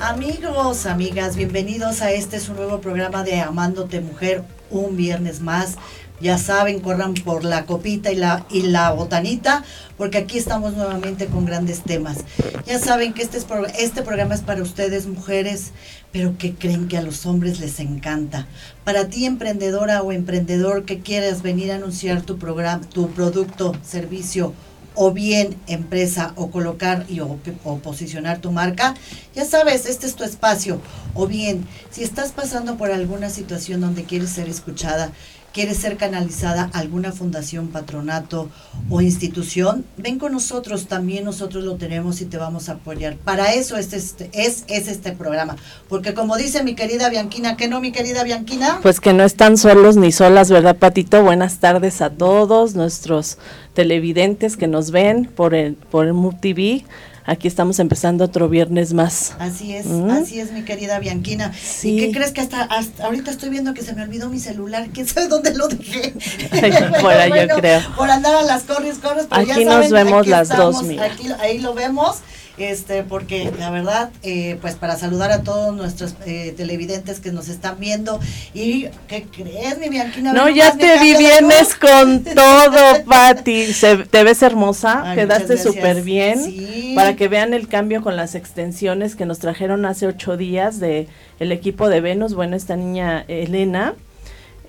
[0.00, 5.76] Amigos, amigas, bienvenidos a este su nuevo programa de Amándote Mujer, un viernes más.
[6.20, 9.64] Ya saben, corran por la copita y la, y la botanita,
[9.96, 12.18] porque aquí estamos nuevamente con grandes temas.
[12.66, 13.46] Ya saben que este, es,
[13.78, 15.72] este programa es para ustedes, mujeres,
[16.12, 18.46] pero que creen que a los hombres les encanta.
[18.84, 24.52] Para ti, emprendedora o emprendedor que quieras venir a anunciar tu programa, tu producto, servicio
[24.96, 27.38] o bien empresa o colocar y o,
[27.82, 28.94] posicionar tu marca,
[29.34, 30.80] ya sabes, este es tu espacio.
[31.14, 35.12] O bien, si estás pasando por alguna situación donde quieres ser escuchada,
[35.56, 38.50] quieres ser canalizada alguna fundación, patronato
[38.90, 43.16] o institución, ven con nosotros, también nosotros lo tenemos y te vamos a apoyar.
[43.16, 45.56] Para eso es este, es, es este programa,
[45.88, 48.80] porque como dice mi querida Bianquina, ¿qué no, mi querida Bianquina?
[48.82, 51.22] Pues que no están solos ni solas, ¿verdad, Patito?
[51.22, 53.38] Buenas tardes a todos nuestros
[53.72, 56.84] televidentes que nos ven por el, por el MUTV
[57.26, 59.34] aquí estamos empezando otro viernes más.
[59.38, 60.10] Así es, ¿Mm?
[60.10, 61.52] así es mi querida Bianquina.
[61.82, 62.68] ¿Y qué crees que hasta,
[63.02, 64.88] ahorita estoy viendo que se me olvidó mi celular?
[64.92, 66.14] ¿Quién sabe dónde lo dejé?
[67.00, 67.80] por ahí yo creo.
[67.96, 69.26] Por andar a las corres, corres.
[69.28, 71.06] Pero aquí nos vemos las dos, mira.
[71.06, 72.18] Aquí, ahí lo vemos
[72.58, 77.48] este, porque la verdad, eh, pues para saludar a todos nuestros eh, televidentes que nos
[77.48, 78.20] están viendo.
[78.54, 80.32] Y ¿qué crees, mi Bianquina?
[80.32, 83.68] No, ya te vi, vienes con todo, Pati,
[84.10, 89.26] te ves hermosa, quedaste súper bien, para que vean el cambio con las extensiones que
[89.26, 93.94] nos trajeron hace ocho días de el equipo de Venus, bueno, esta niña Elena,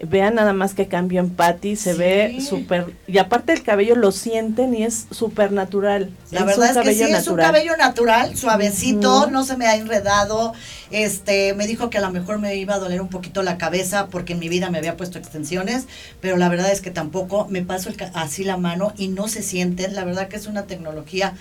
[0.03, 4.11] Vean nada más que cambio en Patty, se ve súper, y aparte el cabello lo
[4.11, 6.11] sienten y es súper natural.
[6.31, 10.53] La verdad es que sí, es un cabello natural, suavecito, no se me ha enredado.
[10.91, 14.07] Este, me dijo que a lo mejor me iba a doler un poquito la cabeza
[14.07, 15.85] porque en mi vida me había puesto extensiones,
[16.21, 19.95] pero la verdad es que tampoco me paso así la mano y no se sienten.
[19.95, 21.33] La verdad que es una tecnología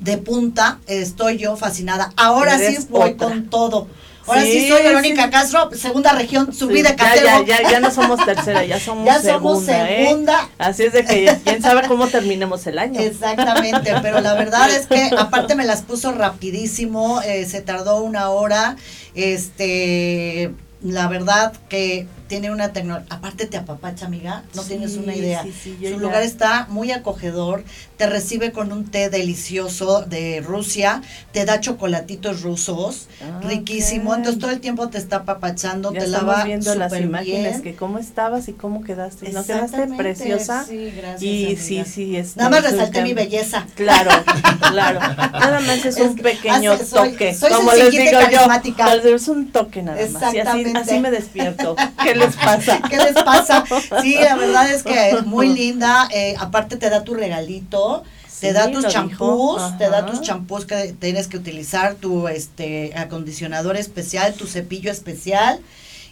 [0.00, 2.12] de punta, estoy yo fascinada.
[2.16, 3.86] Ahora sí voy con todo.
[4.26, 8.64] Ahora sí, soy Verónica Castro, segunda región, subí de Ya, ya, ya, no somos tercera,
[8.64, 10.04] ya somos ya somos ¿eh?
[10.06, 10.48] segunda.
[10.58, 13.00] Así es de que quién sabe cómo terminemos el año.
[13.00, 18.30] Exactamente, pero la verdad es que aparte me las puso rapidísimo, eh, se tardó una
[18.30, 18.76] hora,
[19.14, 20.52] este,
[20.82, 25.44] la verdad que tiene una tecnología, aparte te apapacha, amiga, no tienes una idea.
[25.44, 27.62] Su lugar está muy acogedor,
[27.98, 34.40] te recibe con un té delicioso de Rusia, te da chocolatitos rusos, ah, riquísimo, entonces
[34.40, 38.54] todo el tiempo te está apapachando, te lava viendo las imágenes que cómo estabas y
[38.54, 40.64] cómo quedaste, no quedaste preciosa.
[40.64, 41.22] Sí, gracias.
[41.22, 43.66] Y sí, sí, es Nada más resalté mi belleza.
[43.74, 44.10] Claro,
[44.70, 45.00] claro.
[45.00, 50.00] Nada más es, un pequeño toque, soy como les digo yo, es un toque nada
[50.08, 50.32] más.
[50.32, 51.76] Y así, así me despierto.
[52.26, 52.80] les pasa?
[52.88, 53.64] ¿Qué les pasa?
[54.02, 56.08] Sí, la verdad es que muy linda.
[56.12, 58.04] Eh, aparte te da tu regalito.
[58.40, 63.76] te da tus champús, te da tus champús que tienes que utilizar, tu este acondicionador
[63.76, 65.60] especial, tu cepillo especial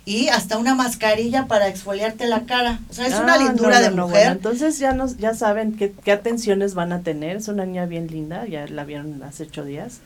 [0.04, 2.80] y hasta una mascarilla para exfoliarte la cara.
[2.88, 4.32] O sea, es una lindura de mujer.
[4.32, 7.36] entonces ya nos, ya saben qué, qué atenciones van a tener.
[7.36, 10.00] Es una niña bien linda, ya la vieron hace ocho días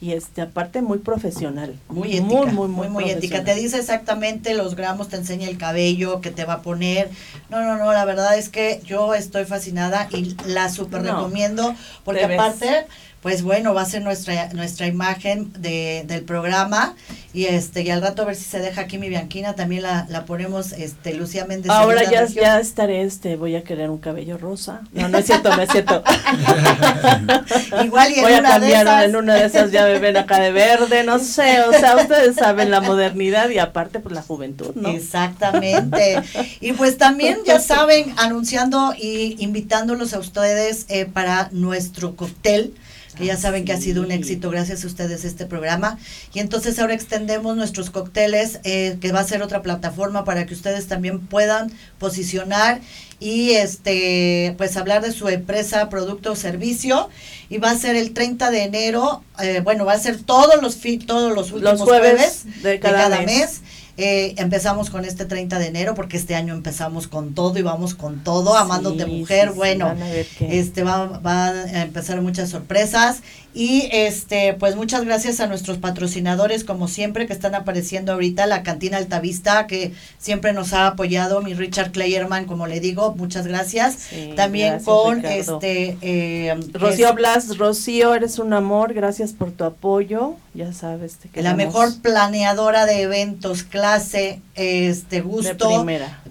[0.00, 2.26] y este aparte muy profesional muy ética.
[2.26, 6.30] muy muy muy, muy ética te dice exactamente los gramos te enseña el cabello que
[6.30, 7.08] te va a poner.
[7.48, 11.74] No no no la verdad es que yo estoy fascinada y la super recomiendo
[12.04, 12.86] porque aparte
[13.26, 16.94] pues bueno, va a ser nuestra, nuestra imagen de, del programa.
[17.34, 20.06] Y este, y al rato a ver si se deja aquí mi Bianquina, también la,
[20.08, 21.72] la ponemos, este, Lucía Méndez.
[21.72, 24.82] Ahora ya, ya estaré, este, voy a querer un cabello rosa.
[24.92, 26.04] No, no es cierto, no es cierto.
[27.84, 29.04] Igual y en voy una a cambiar, de esas.
[29.06, 32.36] en una de esas ya me ven acá de verde, no sé, o sea, ustedes
[32.36, 34.90] saben la modernidad y aparte pues la juventud, ¿no?
[34.90, 36.22] Exactamente.
[36.60, 42.72] Y pues también ya saben, anunciando y invitándolos a ustedes eh, para nuestro cóctel
[43.16, 45.98] que ya saben que ha sido un éxito gracias a ustedes este programa.
[46.32, 50.54] Y entonces ahora extendemos nuestros cócteles, eh, que va a ser otra plataforma para que
[50.54, 52.80] ustedes también puedan posicionar
[53.18, 57.08] y este pues hablar de su empresa, producto o servicio.
[57.48, 60.78] Y va a ser el 30 de enero, eh, bueno, va a ser todos los,
[61.06, 63.60] todos los últimos jueves, de cada, mes
[63.98, 67.94] eh, empezamos con este 30 de enero porque este año empezamos con todo y vamos
[67.94, 69.52] con todo, amándote mujer.
[69.52, 69.94] bueno,
[70.40, 73.22] este va, va a empezar muchas sorpresas
[73.58, 78.62] y este, pues muchas gracias a nuestros patrocinadores, como siempre, que están apareciendo ahorita, la
[78.62, 84.10] Cantina Altavista, que siempre nos ha apoyado, mi Richard Clayerman, como le digo, muchas gracias.
[84.36, 90.74] También con este eh, Rocío Blas, Rocío, eres un amor, gracias por tu apoyo, ya
[90.74, 91.16] sabes.
[91.32, 95.86] que la mejor planeadora de eventos, clase, este gusto,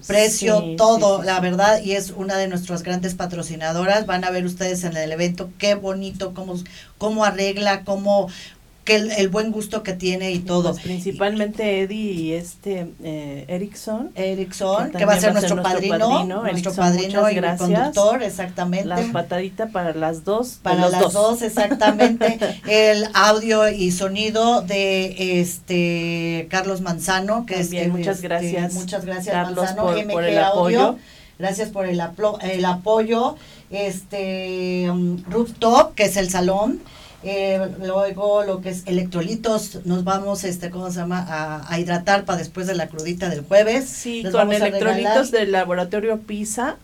[0.06, 4.06] precio, todo, la verdad, y es una de nuestras grandes patrocinadoras.
[4.06, 6.54] Van a ver ustedes en el evento qué bonito, cómo,
[6.98, 8.28] cómo arregla, cómo
[8.86, 10.70] que el, buen gusto que tiene y todo.
[10.70, 14.12] Pues principalmente Eddie y este eh, Erickson.
[14.14, 18.86] Erickson, que, va a ser nuestro, padrino, nuestro padrino y conductor, exactamente.
[18.86, 20.60] La patadita para las dos.
[20.62, 21.42] Para las dos.
[21.42, 22.38] exactamente.
[22.68, 28.74] el audio y sonido de este Carlos Manzano, que es muchas este, gracias.
[28.74, 30.96] Muchas gracias Manzano, por, el apoyo.
[31.40, 32.00] Gracias por el,
[32.42, 33.36] el apoyo.
[33.68, 36.80] Este um, rooftop, que es el salón
[37.26, 41.26] eh, luego lo que es electrolitos, nos vamos, este, ¿cómo se llama?
[41.68, 43.88] A, hidratar para después de la crudita del jueves.
[43.88, 46.76] Sí, con electrolitos del laboratorio PISA.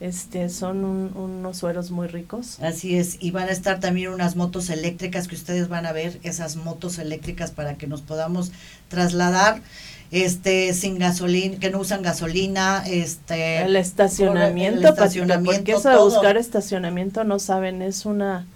[0.00, 2.58] Este, son unos sueros muy ricos.
[2.60, 6.18] Así es, y van a estar también unas motos eléctricas que ustedes van a ver,
[6.24, 8.50] esas motos eléctricas para que nos podamos
[8.88, 9.62] trasladar
[10.10, 16.36] este sin gasolina, que no usan gasolina, este el estacionamiento, estacionamiento porque eso de buscar
[16.36, 18.46] estacionamiento no saben, es una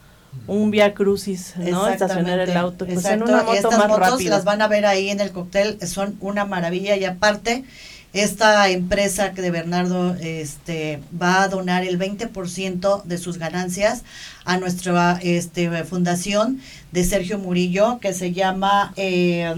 [0.47, 1.89] un via crucis, ¿no?
[1.89, 5.21] Estacionar el auto, pues en una moto Estas motos las van a ver ahí en
[5.21, 6.97] el cóctel, son una maravilla.
[6.97, 7.65] Y aparte
[8.13, 14.05] esta empresa que de Bernardo este va a donar el 20% de sus ganancias
[14.45, 16.61] a nuestra este fundación
[16.93, 19.53] de Sergio Murillo que se llama eh,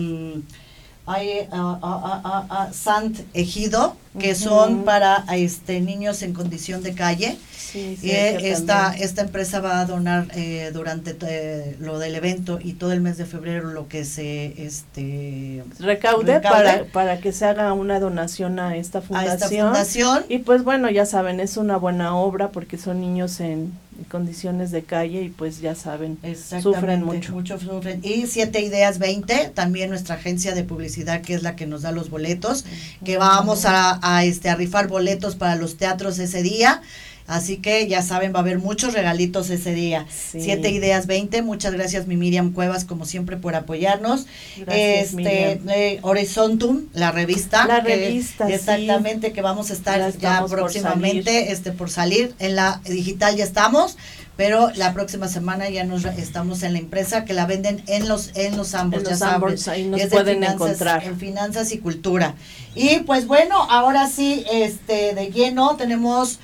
[2.73, 7.39] Sant Ejido que son para este niños en condición de calle
[7.73, 12.93] Sí, esta, esta empresa va a donar eh, durante eh, lo del evento y todo
[12.93, 18.01] el mes de febrero lo que se este recaude, Para, para que se haga una
[18.01, 20.25] donación a esta fundación.
[20.31, 23.73] Y pues bueno, ya saben, es una buena obra porque son niños en
[24.07, 26.19] condiciones de calle y pues ya saben,
[26.63, 27.33] sufren mucho.
[27.33, 28.01] mucho sufren.
[28.03, 31.93] Y Siete Ideas 20, también nuestra agencia de publicidad que es la que nos da
[31.93, 32.65] los boletos,
[33.05, 36.83] que vamos a, a, este, a rifar boletos para los teatros ese día.
[37.29, 40.07] Así que ya saben, va a haber muchos regalitos ese día.
[40.09, 41.43] Siete ideas 20.
[41.43, 44.25] Muchas gracias, mi Miriam Cuevas, como siempre, por apoyarnos.
[44.57, 47.67] Gracias, este, eh, Horizontum, la revista.
[47.67, 52.35] La revista, Exactamente, que vamos a estar ya, próximamente este, por salir.
[52.39, 53.99] En la digital ya estamos
[54.39, 58.31] pero la próxima semana ya nos estamos en la empresa que la venden en los
[58.37, 61.03] en los ambos, ya ambos, ahí nos pueden encontrar.
[61.03, 62.37] en finanzas y cultura.
[62.77, 66.39] Y pues bueno, ahora sí este de lleno tenemos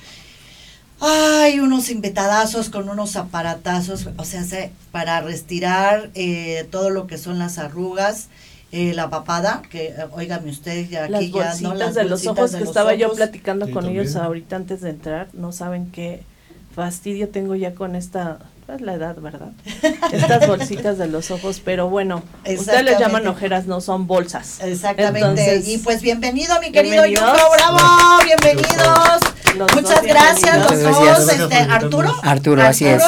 [0.99, 4.43] hay unos invitadazos con unos aparatazos, o sea,
[4.91, 8.27] para retirar eh, todo lo que son las arrugas,
[8.73, 12.27] eh, la papada, que eh, óigame ustedes ya aquí las ya no las de los
[12.27, 16.23] ojos que estaba yo platicando con ellos ahorita antes de entrar, no saben qué
[16.75, 19.49] fastidio tengo ya con esta es la edad, ¿verdad?
[20.11, 24.59] Estas bolsitas de los ojos, pero bueno, ustedes les llaman ojeras, no son bolsas.
[24.61, 25.61] Exactamente.
[25.65, 27.79] y pues bienvenido, mi querido Yuko, bravo,
[28.25, 29.21] bienvenidos.
[29.75, 32.13] Muchas gracias, los dos, este, Arturo.
[32.23, 33.03] Arturo, así es.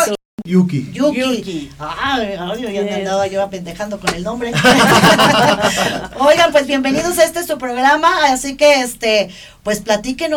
[0.45, 0.91] Yuki.
[0.93, 1.71] Yuki.
[1.77, 4.53] Ay, ay, ya me andaba yo apendejando con el nombre.
[6.19, 9.29] Oigan, pues bienvenidos a este su programa, así que este,
[9.63, 10.36] pues platíquenos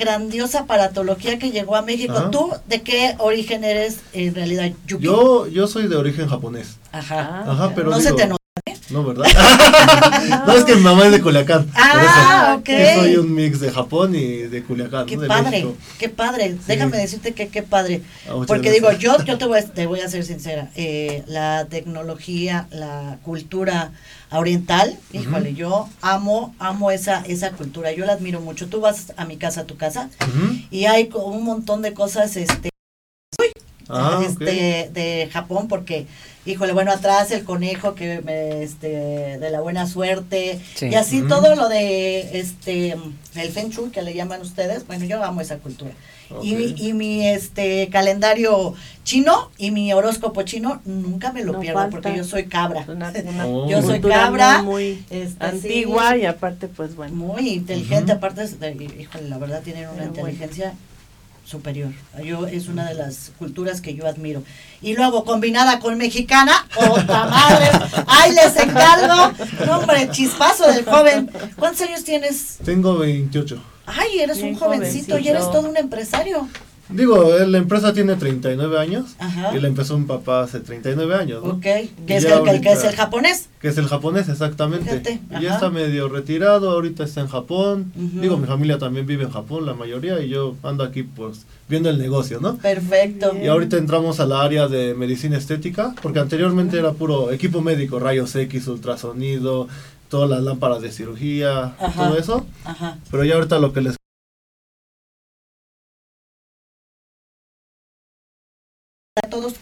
[0.00, 2.30] grandiosa paratología que llegó a México.
[2.32, 5.04] ¿Tú de qué origen eres en realidad, Yuki?
[5.04, 6.78] Yo, yo soy de origen japonés.
[6.90, 7.44] Ajá.
[7.46, 8.39] Ajá, pero no se te nota.
[8.66, 8.74] ¿Eh?
[8.90, 9.24] No, ¿verdad?
[10.46, 11.70] no, es que mi mamá es de Culiacán.
[11.74, 12.68] Ah, ok.
[12.68, 15.06] Yo soy un mix de Japón y de Culiacán.
[15.06, 15.66] Qué padre,
[15.98, 16.56] qué padre.
[16.66, 18.02] Déjame decirte que qué padre.
[18.28, 20.70] Ah, Porque digo, yo, yo te, voy a, te voy a ser sincera.
[20.74, 23.92] Eh, la tecnología, la cultura
[24.32, 28.68] oriental, híjole, yo amo, amo esa, esa cultura, yo la admiro mucho.
[28.68, 30.08] Tú vas a mi casa, a tu casa,
[30.70, 32.69] y hay un montón de cosas, este,
[33.92, 36.06] ah, este de Japón, porque,
[36.46, 41.54] híjole, bueno, atrás el conejo que me, este, de la buena suerte, y así todo
[41.54, 42.96] lo de, este,
[43.34, 45.92] el Feng Shui que le llaman ustedes, bueno, yo amo esa cultura.
[46.42, 52.16] Y, y, mi este calendario chino y mi horóscopo chino nunca me lo pierdo porque
[52.16, 52.86] yo soy cabra.
[53.42, 53.68] Oh.
[53.68, 57.14] yo soy cabra muy este, antigua y aparte pues bueno.
[57.14, 60.74] Muy inteligente, aparte híjole, la verdad tienen una inteligencia
[61.44, 61.92] superior.
[62.24, 64.42] Yo es una de las culturas que yo admiro.
[64.82, 67.68] Y luego combinada con mexicana, otra madre.
[68.06, 69.34] Ay, les encargo.
[69.66, 71.30] No, hombre, chispazo del joven.
[71.56, 72.58] ¿Cuántos años tienes?
[72.64, 73.62] Tengo 28.
[73.86, 76.48] Ay, eres un jovencito y eres todo un empresario.
[76.92, 79.16] Digo, la empresa tiene 39 años
[79.54, 81.44] y la empezó un papá hace 39 años.
[81.44, 81.50] ¿no?
[81.54, 83.48] Ok, ¿qué es, el, que es el japonés?
[83.60, 85.20] Que es el japonés, exactamente.
[85.38, 87.92] y ya está medio retirado, ahorita está en Japón.
[87.94, 91.90] Digo, mi familia también vive en Japón, la mayoría, y yo ando aquí pues viendo
[91.90, 92.56] el negocio, ¿no?
[92.56, 93.36] Perfecto.
[93.40, 97.98] Y ahorita entramos a la área de medicina estética, porque anteriormente era puro equipo médico,
[97.98, 99.68] rayos X, ultrasonido,
[100.08, 102.46] todas las lámparas de cirugía, todo eso.
[102.64, 102.98] Ajá.
[103.10, 103.99] Pero ya ahorita lo que les
[109.40, 109.54] todos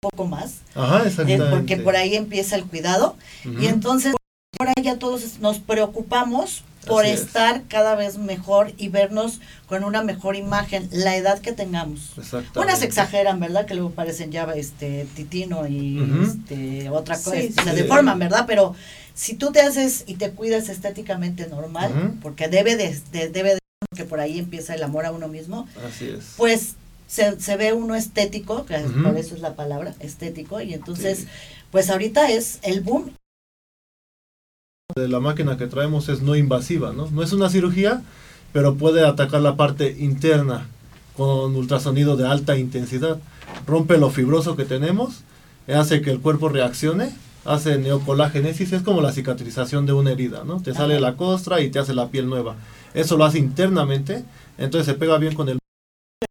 [0.00, 0.60] poco más.
[0.74, 3.16] Ajá, eh, porque por ahí empieza el cuidado.
[3.44, 4.14] Y entonces,
[4.56, 10.04] por ahí ya todos nos preocupamos por estar cada vez mejor y vernos con una
[10.04, 12.12] mejor imagen, la edad que tengamos.
[12.54, 13.66] Unas exageran, ¿verdad?
[13.66, 18.44] Que luego parecen ya este titino y este, otra cosa, se deforman, ¿verdad?
[18.46, 18.76] Pero
[19.14, 22.96] si tú te haces y te cuidas estéticamente normal, porque debe de,
[23.30, 23.58] debe de
[23.96, 26.34] que por ahí empieza el amor a uno mismo, Así es.
[26.36, 26.76] pues
[27.06, 31.26] se, se ve uno estético, que por eso es la palabra, estético, y entonces,
[31.70, 33.12] pues ahorita es el boom
[34.94, 37.10] de la máquina que traemos es no invasiva, ¿no?
[37.10, 38.02] No es una cirugía,
[38.52, 40.68] pero puede atacar la parte interna
[41.16, 43.18] con ultrasonido de alta intensidad.
[43.66, 45.24] Rompe lo fibroso que tenemos,
[45.66, 47.10] hace que el cuerpo reaccione,
[47.44, 50.62] hace neocolágenesis, es como la cicatrización de una herida, ¿no?
[50.62, 52.54] Te sale la costra y te hace la piel nueva.
[52.94, 54.24] Eso lo hace internamente,
[54.56, 55.58] entonces se pega bien con el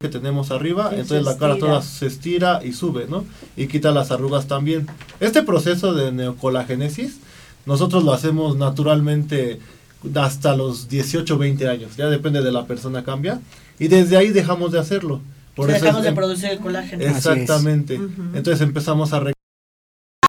[0.06, 3.26] que tenemos arriba, entonces la cara toda se estira y sube, ¿no?
[3.58, 4.86] Y quita las arrugas también.
[5.20, 7.18] Este proceso de neocolagénesis
[7.66, 9.60] nosotros lo hacemos naturalmente
[10.14, 13.42] hasta los 18, 20 años, ya depende de la persona cambia,
[13.80, 15.22] y desde ahí dejamos de hacerlo.
[15.56, 17.04] Por dejamos de producir el colágeno.
[17.04, 17.96] Exactamente.
[18.34, 19.24] Entonces empezamos a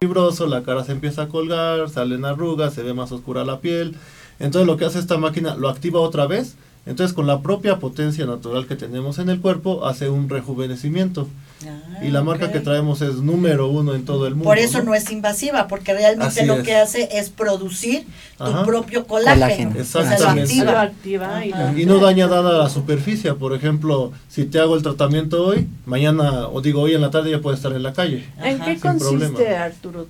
[0.01, 3.95] fibroso, la cara se empieza a colgar, salen arrugas, se ve más oscura la piel.
[4.39, 6.55] Entonces lo que hace esta máquina, lo activa otra vez,
[6.87, 11.27] entonces con la propia potencia natural que tenemos en el cuerpo, hace un rejuvenecimiento.
[11.67, 14.45] Ah, y la marca que traemos es número uno en todo el mundo.
[14.45, 18.05] Por eso no, es invasiva, porque realmente lo que hace es producir
[18.37, 19.73] tu propio colágeno.
[19.77, 20.53] Exactamente.
[20.53, 23.33] y, no daña nada la superficie.
[23.33, 27.31] Por ejemplo, si te hago el tratamiento hoy, mañana, o digo hoy en la tarde
[27.31, 28.25] ya puede estar en la calle.
[28.41, 30.07] ¿En qué consiste, Arturo,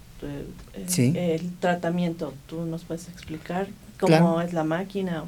[0.98, 2.34] el, tratamiento?
[2.48, 3.68] ¿Tú nos puedes explicar
[4.00, 5.24] cómo es la máquina?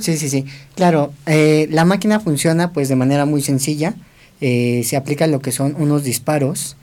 [0.00, 3.94] sí, sí, sí, Claro, eh, la máquina funciona pues de manera muy sencilla
[4.40, 6.76] eh, se aplica lo que son unos disparos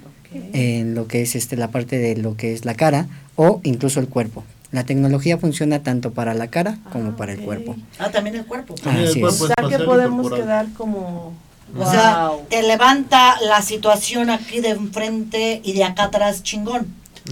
[0.54, 4.00] en lo que es este la parte de lo que es la cara o incluso
[4.00, 4.44] el cuerpo.
[4.72, 7.76] La tecnología funciona tanto para la cara como ah, para el cuerpo.
[8.00, 8.74] Ah, también el cuerpo.
[8.74, 11.34] o sea que podemos quedar como...
[11.78, 16.88] O sea, te levanta la situación aquí de enfrente y de acá atrás chingón.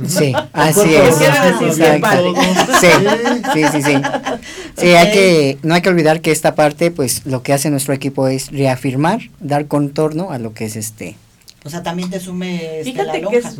[0.08, 1.16] Sí, así es.
[1.16, 2.88] Sí,
[3.54, 4.02] sí, sí, sí.
[4.78, 7.94] Sí, hay que, no hay que olvidar que esta parte, pues, lo que hace nuestro
[7.94, 11.18] equipo es reafirmar, dar contorno a lo que es este.
[11.66, 13.58] O sea, también te sume este, Fíjate que es,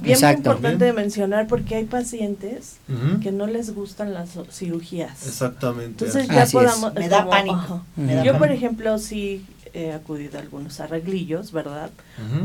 [0.00, 2.76] bien importante mencionar porque hay pacientes
[3.22, 5.26] que no les gustan las cirugías.
[5.26, 6.04] Exactamente.
[6.04, 6.94] Entonces ya podamos...
[6.94, 7.82] Me da pánico.
[8.24, 9.44] Yo, por ejemplo, sí
[9.74, 11.90] he acudido a algunos arreglillos, ¿verdad?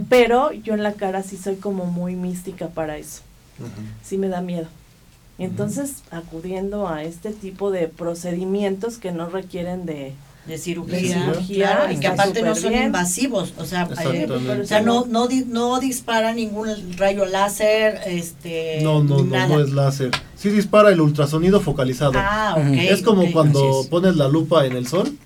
[0.09, 3.21] Pero yo en la cara sí soy como muy mística para eso.
[4.03, 4.67] Sí me da miedo.
[5.39, 10.13] Entonces, acudiendo a este tipo de procedimientos que no requieren de,
[10.45, 15.05] de cirugía, claro, y que aparte no son invasivos, o sea, eh, o sea no,
[15.05, 20.89] no, no dispara ningún rayo láser, este, no, no, no, no es láser, sí dispara
[20.89, 25.17] el ultrasonido focalizado, ah, okay, es como cuando pones la lupa en el sol,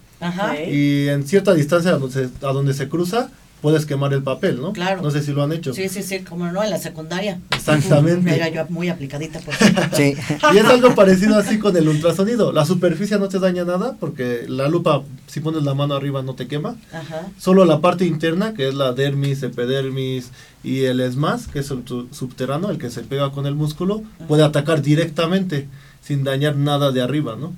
[0.70, 3.30] y en cierta distancia a donde, se, a donde se cruza,
[3.62, 4.74] puedes quemar el papel, ¿no?
[4.74, 5.02] Claro.
[5.02, 5.74] No sé si lo han hecho.
[5.74, 7.40] Sí, sí, sí, como no, en la secundaria.
[7.52, 8.36] Exactamente.
[8.36, 9.54] Era yo muy aplicadita, por
[9.94, 10.16] Sí.
[10.54, 12.52] Y es algo parecido así con el ultrasonido.
[12.52, 16.36] La superficie no te daña nada porque la lupa, si pones la mano arriba, no
[16.36, 16.76] te quema.
[16.92, 17.28] Ajá.
[17.40, 20.32] Solo la parte interna, que es la dermis, epidermis
[20.64, 24.44] y el esmas, que es el subterráneo, el que se pega con el músculo, puede
[24.44, 25.68] atacar directamente
[26.02, 27.54] sin dañar nada de arriba, ¿no?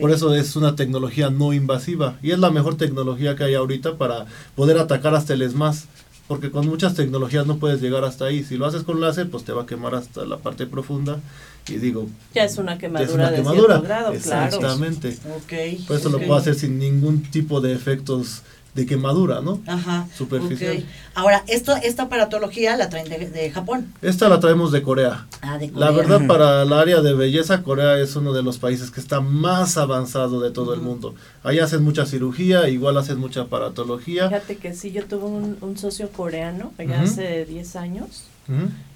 [0.00, 3.98] Por eso es una tecnología no invasiva y es la mejor tecnología que hay ahorita
[3.98, 5.86] para poder atacar hasta el ESMAS.
[6.28, 8.42] Porque con muchas tecnologías no puedes llegar hasta ahí.
[8.42, 11.20] Si lo haces con láser, pues te va a quemar hasta la parte profunda.
[11.68, 13.78] Y digo, ya es una quemadura, de quemadura.
[13.78, 15.16] grado, Exactamente.
[15.44, 18.42] Okay, Por eso lo puedo hacer sin ningún tipo de efectos
[18.76, 19.60] de quemadura, ¿no?
[19.66, 20.06] Ajá.
[20.14, 20.84] Superficial.
[21.14, 23.92] Ahora, esto, esta aparatología la traen de, Japón.
[24.02, 25.26] Esta la traemos de Corea.
[25.40, 25.90] Ah, de Corea.
[25.90, 29.20] La verdad, para el área de belleza, Corea es uno de los países que está
[29.22, 31.14] más avanzado de todo el mundo.
[31.42, 34.28] Ahí hacen mucha cirugía, igual hacen mucha aparatología.
[34.28, 38.24] Fíjate que sí, yo tuve un, socio coreano allá hace 10 años.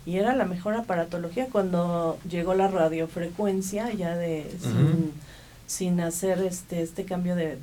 [0.05, 5.13] Y era la mejor aparatología cuando llegó la radiofrecuencia, ya de sin,
[5.67, 7.59] sin hacer este este cambio de,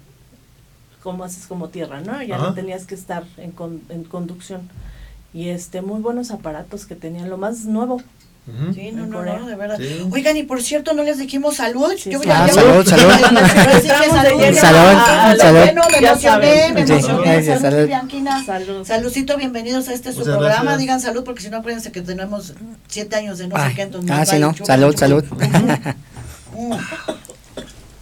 [1.08, 2.22] como haces como tierra, ¿no?
[2.22, 3.54] Ya no tenías que estar en,
[3.88, 4.68] en conducción.
[5.34, 8.02] Y este, muy buenos aparatos que tenían, lo más nuevo.
[8.76, 9.80] Sí, no, no, no, de verdad.
[10.12, 11.94] Oigan, y por cierto, no les dijimos salud.
[11.96, 13.12] Yo ah, salud, salud.
[14.54, 15.60] Salud, salud.
[15.64, 17.58] Bueno, me emocioné, me emocioné.
[17.58, 18.46] Salud, Bianquina.
[18.46, 18.86] Salud.
[18.86, 20.76] Saludcito, bienvenidos a este su programa.
[20.76, 22.54] Digan salud, porque si no, acuérdense que tenemos
[22.90, 23.84] siete años de no sé qué.
[23.84, 24.54] Entonces ah, sí, no.
[24.66, 25.24] Salud, salud.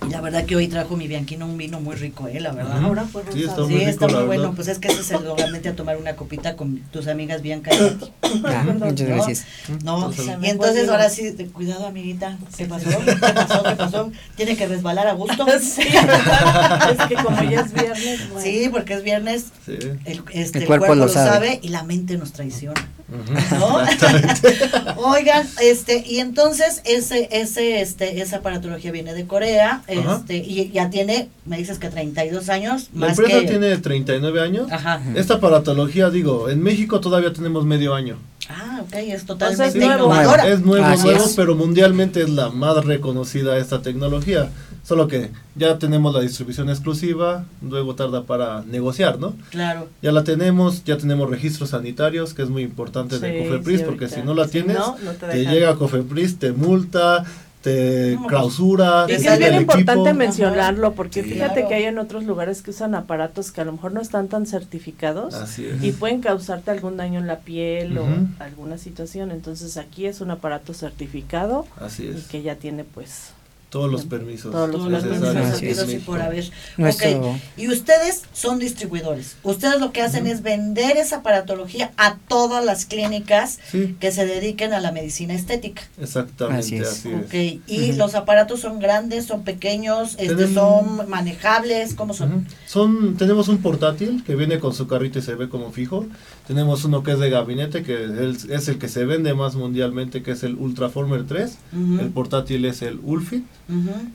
[0.09, 2.39] La verdad que hoy trajo mi Bianquino un vino muy rico, ¿eh?
[2.39, 2.83] La verdad.
[2.83, 4.41] Ahora fue Sí, está muy Sí, está rico, muy la bueno.
[4.43, 4.55] verdad.
[4.55, 7.73] Pues es que ese es el obviamente a tomar una copita con tus amigas Bianca
[7.73, 8.11] y Betty.
[8.45, 9.15] Ah, muchas ¿no?
[9.15, 9.45] gracias.
[9.83, 12.89] No, Entonces, y entonces ahora sí, de- cuidado amiguita, ¿qué pasó?
[12.89, 13.63] ¿Qué pasó?
[13.63, 14.11] ¿Qué pasó?
[14.35, 15.45] ¿Tiene que resbalar a gusto?
[15.61, 18.41] Sí, es que como ya es viernes, bueno.
[18.41, 19.77] Sí, porque es viernes, Sí.
[20.05, 21.29] el, este, El el cuerpo cuerpo, lo lo sabe.
[21.29, 21.59] sabe.
[21.61, 22.87] y la mente nos traiciona.
[24.97, 30.17] Oigan, este, y entonces ese, ese, este, esa aparatología viene de Corea, Ajá.
[30.19, 34.41] este, y ya tiene, me dices que 32 años, La más empresa que, tiene 39
[34.41, 34.71] años.
[34.71, 35.01] ajá.
[35.15, 38.17] Esta aparatología, digo, en México todavía tenemos medio año.
[38.49, 39.93] Ah, ok, es O totalmente sea, es nuevo.
[40.05, 40.47] innovadora.
[40.47, 44.49] Es nuevo, nuevo, pero mundialmente es la más reconocida esta tecnología.
[44.85, 49.33] Solo que ya tenemos la distribución exclusiva, luego tarda para negociar, ¿no?
[49.49, 49.87] Claro.
[50.03, 53.85] Ya la tenemos, ya tenemos registros sanitarios, que es muy importante de Sí, Cofepris, sí,
[53.85, 57.25] porque si no la Si tienes, no, no te llega Cofepris, te multa,
[57.63, 60.13] te No, pues, clausura, Y Te es sale bien el importante equipo.
[60.13, 61.31] mencionarlo, porque Sí.
[61.31, 61.67] fíjate Claro.
[61.67, 64.45] que hay en otros lugares que usan aparatos que a lo mejor no están tan
[64.45, 65.83] certificados Así es.
[65.83, 68.05] y pueden causarte algún daño en la piel o
[68.37, 69.31] alguna situación.
[69.31, 72.25] Entonces aquí es un aparato certificado Así y es.
[72.27, 73.29] que ya tiene pues
[73.69, 74.51] Todos los permisos.
[74.53, 75.79] Todos los Todos los permisos permisos es.
[75.79, 76.45] habidos y por haber.
[76.77, 79.35] Nuestro- Ok, y ustedes son distribuidores.
[79.43, 84.25] Ustedes lo que hacen es vender esa aparatología a todas las clínicas Sí, que se
[84.25, 85.81] dediquen a la medicina estética.
[86.01, 86.87] exactamente, Así es.
[86.87, 87.59] así es.
[87.67, 92.47] Y los aparatos son grandes, son pequeños, este, Tenemos- son manejables, ¿cómo son?
[92.67, 96.05] Son, tenemos un portátil que viene con su carrito y se ve como fijo.
[96.47, 100.23] Tenemos uno que es de gabinete, que es, es el que se vende más mundialmente,
[100.23, 101.57] que es el Ultraformer 3.
[101.73, 103.43] Ujú, El portátil es el Ulfit.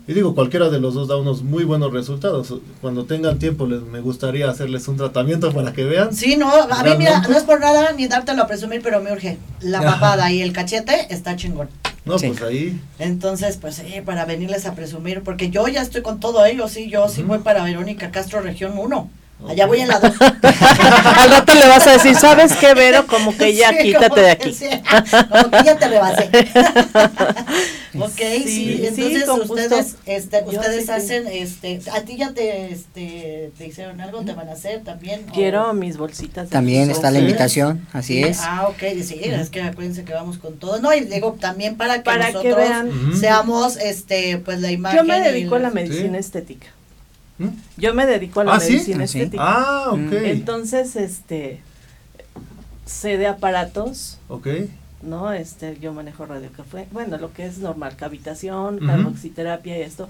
[0.07, 2.55] Y digo, cualquiera de los dos da unos muy buenos resultados.
[2.81, 6.15] Cuando tengan tiempo, les, me gustaría hacerles un tratamiento para que vean.
[6.15, 9.13] Sí, no, a mí mira, no es por nada ni dártelo a presumir, pero me
[9.13, 9.39] urge.
[9.61, 11.69] La papada y el cachete está chingón.
[12.05, 12.29] No, Sí.
[12.29, 12.81] pues ahí.
[12.99, 16.89] Entonces, pues sí, para venirles a presumir, porque yo ya estoy con todo ello, sí,
[16.89, 17.29] yo sí Ujú.
[17.29, 19.11] voy para Verónica Castro, región 1.
[19.49, 20.13] Allá voy en la 2.
[20.21, 23.07] al rato le vas a decir, ¿sabes qué, Vero?
[23.09, 24.55] Como que ya Sí, quítate como de que aquí.
[24.55, 24.67] sí,
[25.31, 26.31] como que ya te rebasé.
[27.99, 32.17] ok, sí, Sí, sí, entonces ustedes, este, Yo ustedes sí que- hacen, este, a ti
[32.17, 35.27] ya te, este, te hicieron algo, te van a hacer también.
[35.29, 36.49] o- Quiero mis bolsitas.
[36.49, 38.39] de También está la invitación, así es.
[38.43, 40.81] Ah, ok, sí, es que acuérdense que vamos con todo.
[40.81, 42.89] No, y digo, también para que Para que nosotros vean.
[42.89, 43.17] Ujú.
[43.17, 44.99] seamos, este, pues la imagen.
[44.99, 46.19] Yo me dedico a la medicina Sí.
[46.21, 46.67] estética.
[47.41, 47.49] ¿Mm?
[47.79, 49.19] Yo me dedico a la ¿Ah, medicina Ah, sí.
[49.19, 49.43] estética.
[49.45, 49.99] Ah, ok.
[49.99, 50.15] Mm.
[50.27, 51.61] Entonces, este,
[52.87, 54.47] sé de aparatos, ok.
[55.03, 55.33] ¿no?
[55.33, 58.87] Este, yo manejo radiocafé, bueno, lo que es normal, cavitación, Ujú.
[58.87, 60.09] carboxiterapia y esto,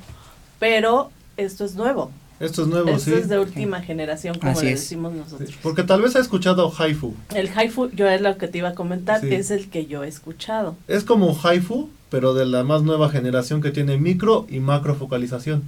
[0.58, 3.16] pero esto es nuevo, Esto es nuevo, esto sí.
[3.16, 4.80] es de última generación, como Así le es.
[4.80, 5.50] decimos Sí, nosotros.
[5.62, 7.14] Porque tal vez ha escuchado Haifu.
[7.34, 9.32] El haifu, yo es lo que te iba a comentar, Sí.
[9.34, 10.74] es el que yo he escuchado.
[10.88, 15.62] Es como Haifu, pero de la más nueva generación que tiene micro y macro focalización.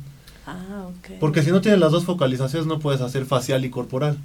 [0.46, 1.18] Ah, ok.
[1.20, 4.18] Porque si no tienes las dos focalizaciones no puedes hacer facial y corporal.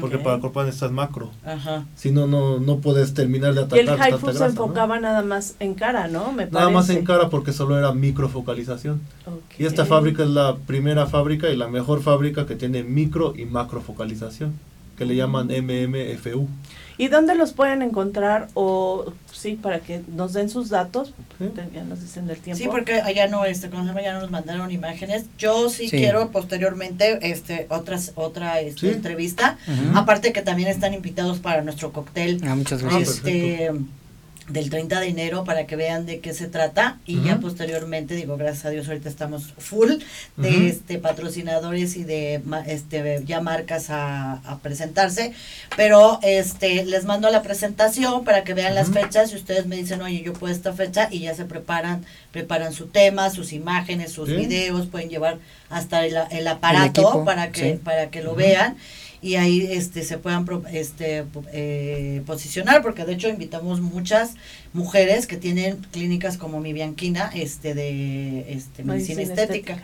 [0.00, 0.22] Porque Ok.
[0.22, 1.30] para corporal necesitas macro.
[1.44, 1.84] Ajá.
[1.94, 5.22] Si no, no, no puedes terminar de y atacar el tanta haifu se enfocaba nada
[5.22, 6.32] más en cara, ¿no?
[6.32, 9.00] Me Nada más en cara porque solo era microfocalización.
[9.26, 9.58] Ok.
[9.60, 13.44] Y esta fábrica es la primera fábrica y la mejor fábrica que tiene micro y
[13.44, 14.54] macro focalización,
[14.96, 16.48] que le llaman MMFU.
[16.96, 18.48] ¿Y dónde los pueden encontrar?
[18.54, 21.46] O sí, para que nos den sus datos, ¿sí?
[21.74, 22.62] ya nos dicen del tiempo.
[22.62, 24.02] Sí, porque allá no, este, ¿cómo se llama?
[24.02, 25.26] ya no nos mandaron imágenes.
[25.38, 25.96] Yo sí, Sí.
[25.96, 28.88] quiero posteriormente, este, otras, otra, este, Sí.
[28.88, 29.58] entrevista.
[29.94, 33.08] Aparte que también están invitados para nuestro cóctel, Ah, muchas Ah, gracias.
[33.18, 33.70] este,
[34.48, 36.98] del 30 de enero para que vean de qué se trata.
[37.06, 39.92] Y ya posteriormente digo gracias a Dios ahorita estamos full
[40.36, 45.32] de este patrocinadores y de este ya marcas a, a presentarse.
[45.76, 50.00] Pero este les mando la presentación para que vean las fechas y ustedes me dicen
[50.02, 54.28] oye yo puedo esta fecha y ya se preparan preparan su tema sus imágenes sus
[54.28, 54.36] Sí.
[54.36, 55.38] videos pueden llevar
[55.70, 57.80] hasta el, el aparato equipo, para que sí.
[57.82, 58.76] para que lo vean
[59.20, 64.34] y ahí este se puedan pro- este eh, posicionar porque de hecho invitamos muchas
[64.72, 69.82] mujeres que tienen clínicas como mi Bianquina este de este medicina, Medicina estética.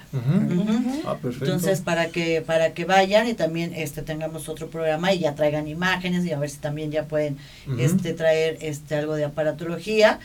[1.06, 1.44] Ah, perfecto.
[1.46, 5.66] entonces para que para que vayan y también este tengamos otro programa y ya traigan
[5.68, 7.36] imágenes y a ver si también ya pueden
[7.78, 10.20] este traer este algo de aparatología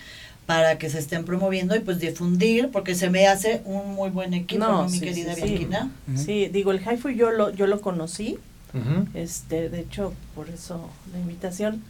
[0.46, 4.34] para que se estén promoviendo y pues difundir porque se me hace un muy buen
[4.34, 5.48] equipo No, ¿no, mi querida sí, sí.
[5.48, 5.92] Bianquina.
[6.16, 8.38] Sí, digo, el haifu yo lo, yo lo conocí,
[9.14, 11.82] Este, de hecho, por eso la invitación,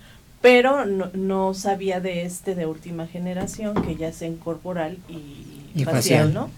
[0.42, 5.46] pero no, no sabía de este de última generación, que ya es en corporal y,
[5.76, 6.34] Y facial, facial.
[6.34, 6.50] ¿no?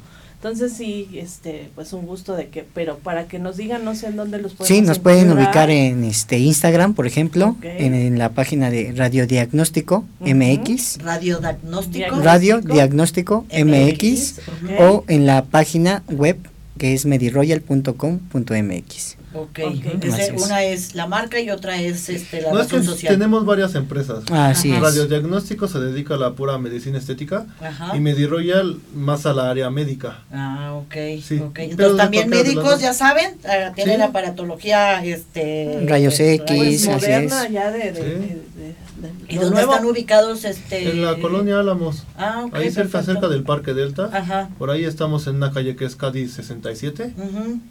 [0.42, 4.08] Entonces sí, este, pues un gusto de que, pero para que nos digan, no sé
[4.08, 8.18] en dónde los podemos Sí, nos pueden ubicar en este Instagram, por ejemplo, en, en
[8.18, 10.30] la página de Radiodiagnóstico Ujú.
[10.34, 12.24] MX, radiodiagnóstico Diagnóstico.
[12.24, 14.40] Radio Diagnóstico MX, MX,
[14.80, 16.38] o en la página web
[16.80, 19.18] que es mediroyal.com.mx.
[19.34, 19.60] Ok,
[20.44, 24.24] una es la marca y otra es este, la no, es que Tenemos varias empresas.
[24.30, 24.74] Ah, sí.
[24.74, 27.46] Radiodiagnóstico se dedica a la pura medicina estética
[27.94, 30.20] y MediRoyal más a la área médica.
[30.34, 30.96] Ah, ok.
[30.96, 35.86] Entonces también médicos, ya saben, eh, tienen aparatología, este...
[35.88, 38.41] Rayos X, moderna ya de, de,
[39.28, 40.45] ¿Y dónde están ubicados?
[40.45, 42.04] este En la colonia Álamos.
[42.17, 42.56] Ah, ok.
[42.56, 44.10] Ahí cerca, cerca del Parque Delta.
[44.12, 44.50] Ajá.
[44.58, 47.13] Por ahí estamos en una calle que es Cádiz 67.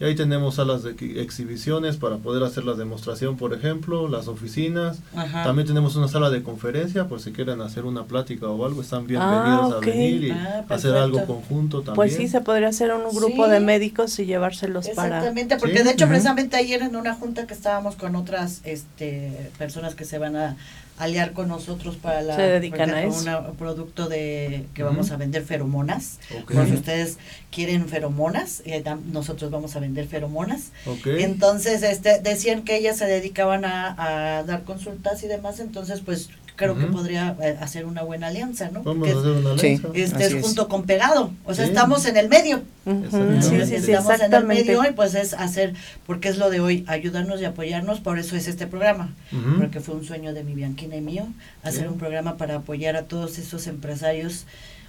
[0.01, 4.99] Y ahí tenemos salas de exhibiciones para poder hacer la demostración, por ejemplo, las oficinas.
[5.15, 8.81] También tenemos una sala de conferencia por si quieren hacer una plática o algo.
[8.81, 11.97] Están bienvenidos ah, a venir y ah, hacer algo conjunto también.
[11.97, 15.19] Pues sí, se podría hacer un grupo de médicos y llevárselos para...
[15.19, 19.95] Exactamente, porque de hecho precisamente ayer en una junta que estábamos con otras este, personas
[19.95, 20.57] que se van a
[21.01, 23.49] aliar con nosotros para la se dedican a eso.
[23.49, 26.19] un producto de que vamos a vender feromonas.
[26.49, 27.19] Si ustedes
[27.51, 30.73] quieren feromonas eh, nosotros vamos a vender feromonas.
[31.05, 35.59] Entonces este decían que ellas se dedicaban a, a, dar consultas y demás.
[35.59, 36.29] Entonces pues
[36.61, 38.83] creo que podría eh, hacer una buena alianza, ¿no?
[38.83, 39.89] Vamos a hacer una alianza.
[39.95, 40.45] este es.
[40.45, 42.63] junto con pegado, o sea, estamos en el medio.
[42.85, 45.73] Sí, sí, sí, estamos en el medio y pues es hacer,
[46.07, 49.15] porque es lo de hoy, ayudarnos y apoyarnos, por eso es este programa,
[49.59, 51.27] porque fue un sueño de mi Bianquina y mío,
[51.63, 54.45] hacer un programa para apoyar a todos esos empresarios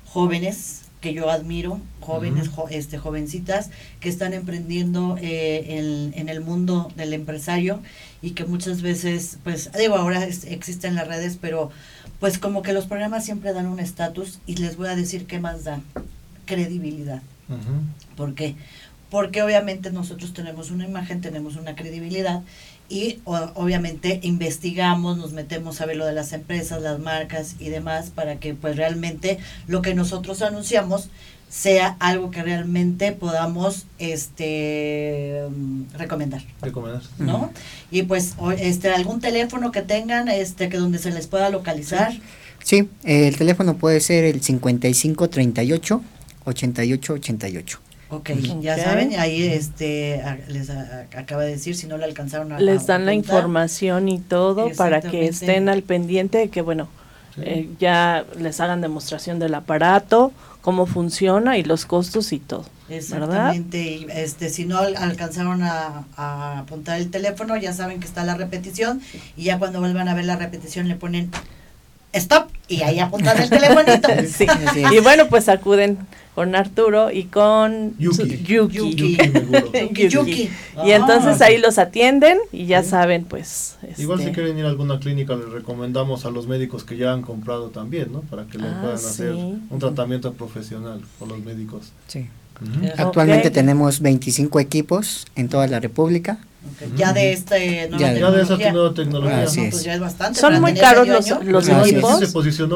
[0.05, 7.13] jóvenes que yo admiro, jóvenes, este, jovencitas que están emprendiendo eh, en, el mundo del
[7.13, 7.79] empresario
[8.21, 11.71] y que muchas veces, pues, digo, ahora existen las redes, pero
[12.19, 15.39] pues como que los programas siempre dan un estatus y les voy a decir qué
[15.39, 15.83] más dan,
[16.45, 17.21] credibilidad.
[18.15, 18.55] ¿Por qué?
[19.09, 22.43] Porque obviamente nosotros tenemos una imagen, tenemos una credibilidad
[22.87, 28.11] y obviamente investigamos, nos metemos a ver lo de las empresas, las marcas y demás
[28.13, 31.09] para que pues realmente lo que nosotros anunciamos
[31.51, 35.43] sea algo que realmente podamos este
[35.97, 36.41] recomendar.
[36.61, 37.01] Recomendar.
[37.19, 37.51] ¿No?
[37.91, 42.13] Y pues este algún teléfono que tengan este que donde se les pueda localizar.
[42.63, 46.01] Sí, el teléfono puede ser el 5538
[46.45, 47.79] 8888.
[48.11, 48.29] Ok,
[48.61, 53.05] ya saben, ahí este les acaba de decir si no le alcanzaron a les dan
[53.05, 56.89] la información y todo para que estén al pendiente de que bueno
[57.37, 62.65] eh, ya les hagan demostración del aparato, cómo funciona y los costos y todo.
[62.89, 66.05] Exactamente, y este si no alcanzaron a,
[66.59, 69.01] apuntar el teléfono, ya saben que está la repetición
[69.37, 71.31] y ya cuando vuelvan a ver la repetición le ponen
[72.13, 74.07] stop y ahí apuntan el telefonito.
[74.27, 74.47] sí,
[74.91, 75.97] y bueno, pues acuden
[76.35, 78.37] con Arturo y con Yuki.
[78.43, 79.17] Yuki.
[80.09, 80.49] Yuki.
[80.85, 83.77] Y entonces ahí los atienden y ya saben, pues.
[83.97, 87.11] Igual si este quieren ir a alguna clínica, les recomendamos a los médicos que ya
[87.11, 88.21] han comprado también, ¿no?
[88.21, 91.91] Para que les ah, puedan hacer un tratamiento profesional con los médicos.
[92.07, 92.29] Sí.
[92.97, 96.37] Actualmente tenemos 25 equipos en toda la República.
[96.95, 99.69] Ya de este ya, de esa nueva tecnología.
[99.69, 100.39] Pues ya es bastante.
[100.39, 102.31] ¿Son muy caros los, los equipos?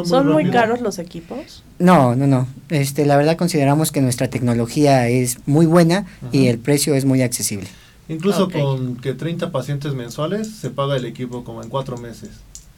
[0.07, 1.63] ¿Son muy caros los equipos?
[1.77, 2.47] No, no, no.
[2.69, 7.21] Este, la verdad consideramos que nuestra tecnología es muy buena y el precio es muy
[7.21, 7.67] accesible.
[8.07, 12.29] Incluso con que 30 pacientes mensuales se paga el equipo como en cuatro meses.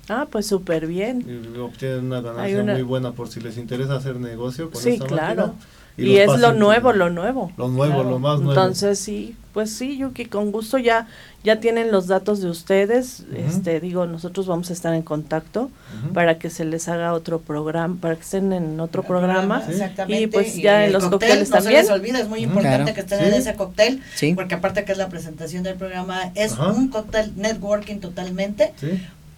[0.09, 1.25] Ah, pues súper bien.
[1.27, 5.55] Y obtienen una ganancia muy buena por si les interesa hacer negocio con sí, claro.
[5.97, 7.51] Y, es lo nuevo, lo nuevo.
[7.57, 8.51] Lo nuevo, lo más nuevo.
[8.51, 11.07] Entonces sí, pues sí, Yuki, con gusto ya
[11.47, 13.23] ya tienen los datos de ustedes.
[13.33, 15.71] Este, digo, nosotros vamos a estar en contacto
[16.13, 19.63] para que se les haga otro programa, para que estén en otro programa.
[19.67, 20.23] Exactamente.
[20.23, 21.81] Y pues ya en los cócteles también.
[21.81, 24.01] No se les olvide, es muy importante que estén en ese cóctel,
[24.35, 28.73] porque aparte que es la presentación del programa, es un cóctel networking totalmente.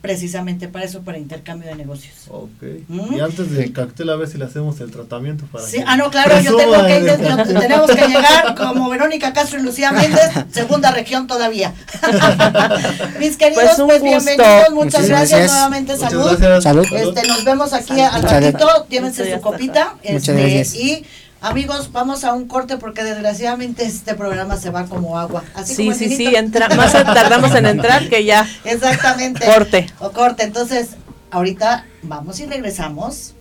[0.02, 2.16] Precisamente para eso, para intercambio de negocios.
[2.30, 2.64] Ok.
[2.88, 3.16] ¿Mm?
[3.16, 6.10] Y antes del cóctel, a ver si le hacemos el tratamiento para sí, Ah, no,
[6.10, 10.92] claro, yo tengo que, ir, tenemos que llegar como Verónica Castro y Lucía Méndez, segunda
[10.92, 11.74] región todavía.
[13.20, 16.62] Mis queridos, pues, pues bienvenidos, muchas gracias, nuevamente, salud.
[16.62, 16.86] salud.
[16.94, 19.96] Este, nos vemos aquí al ratito, llévense su copita.
[20.02, 21.06] Este, y
[21.42, 25.44] Amigos, vamos a un corte porque desgraciadamente este programa se va como agua.
[25.56, 28.46] Así sí, sí, sí, entra, más tardamos en entrar que ya.
[28.66, 29.46] Exactamente.
[29.46, 29.88] Corte.
[30.00, 30.44] O corte.
[30.44, 30.90] Entonces,
[31.32, 33.36] ahorita vamos y regresamos.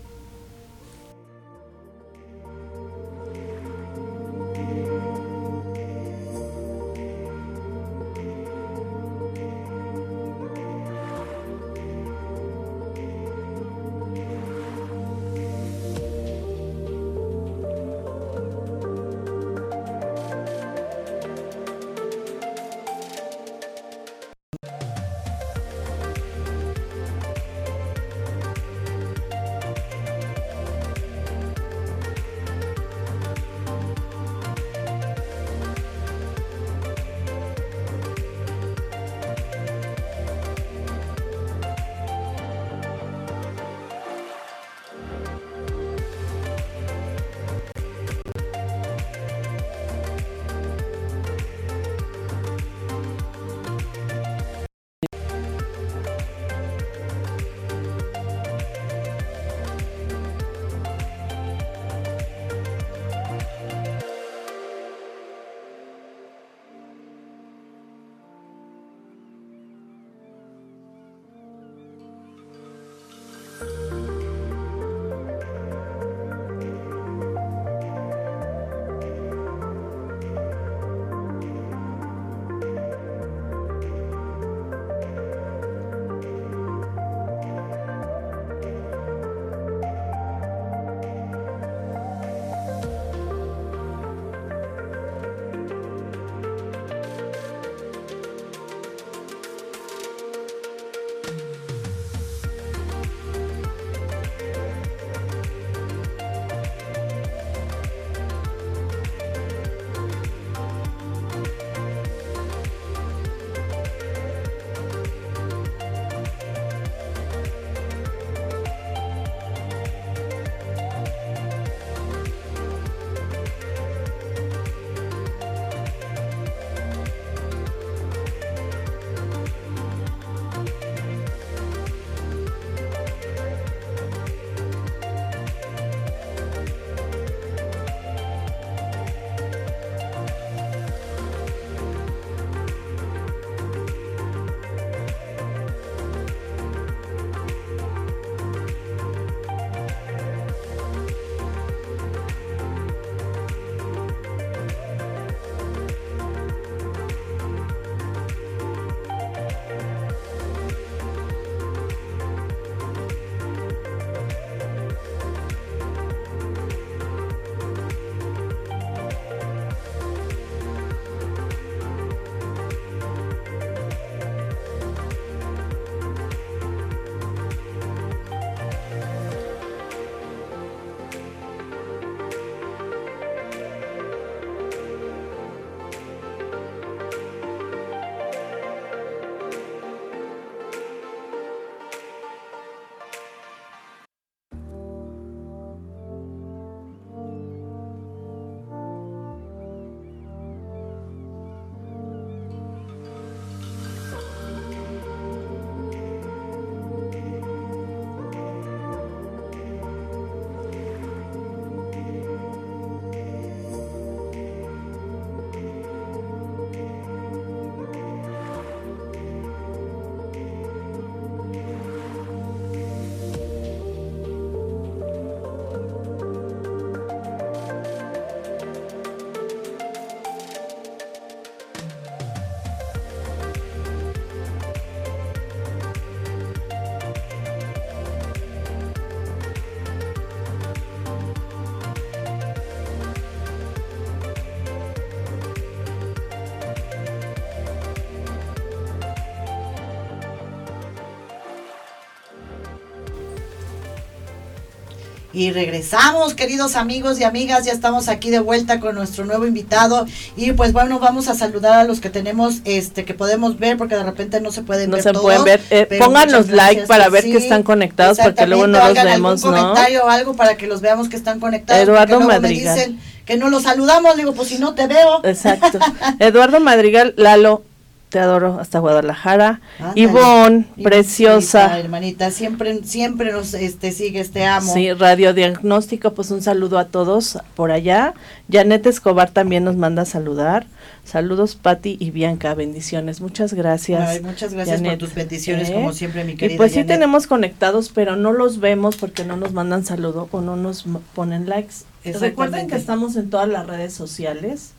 [255.38, 260.05] Y regresamos, queridos amigos y amigas, ya estamos aquí de vuelta con nuestro nuevo invitado
[260.37, 263.94] y pues bueno, vamos a saludar a los que tenemos, este, que podemos ver porque
[263.94, 267.22] de repente no se pueden no ver se pueden ver, eh, pónganos like para ver
[267.22, 269.53] que están conectados porque luego no los vemos, ¿no?
[269.53, 271.85] comentario o algo para que los veamos que están conectados.
[271.85, 272.98] Eduardo Madrigal.
[273.24, 275.20] que no los saludamos, digo, pues si no te veo.
[275.22, 275.79] Exacto.
[276.18, 277.62] Eduardo Madrigal, Lalo,
[278.09, 279.61] te adoro hasta Guadalajara.
[279.94, 281.79] Ivonne, preciosa.
[281.79, 284.73] hermanita, siempre, siempre nos este, sigues, te amo.
[284.73, 288.14] Sí, radiodiagnóstico, pues un saludo a todos por allá.
[288.51, 290.66] Janet Escobar también nos manda a saludar.
[291.05, 293.21] Saludos, Patti y Bianca, bendiciones.
[293.21, 294.23] Muchas gracias.
[294.23, 295.94] muchas gracias por tus bendiciones, como ¿eh?
[295.94, 296.55] siempre, mi querida.
[296.55, 300.40] Y pues sí tenemos conectados, pero no los vemos porque no nos mandan saludo o
[300.40, 301.77] no nos ponen likes.
[302.05, 304.73] Recuerden que estamos en todas las redes sociales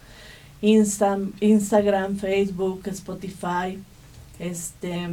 [0.62, 3.80] Insta, Instagram, Facebook, Spotify,
[4.40, 5.08] este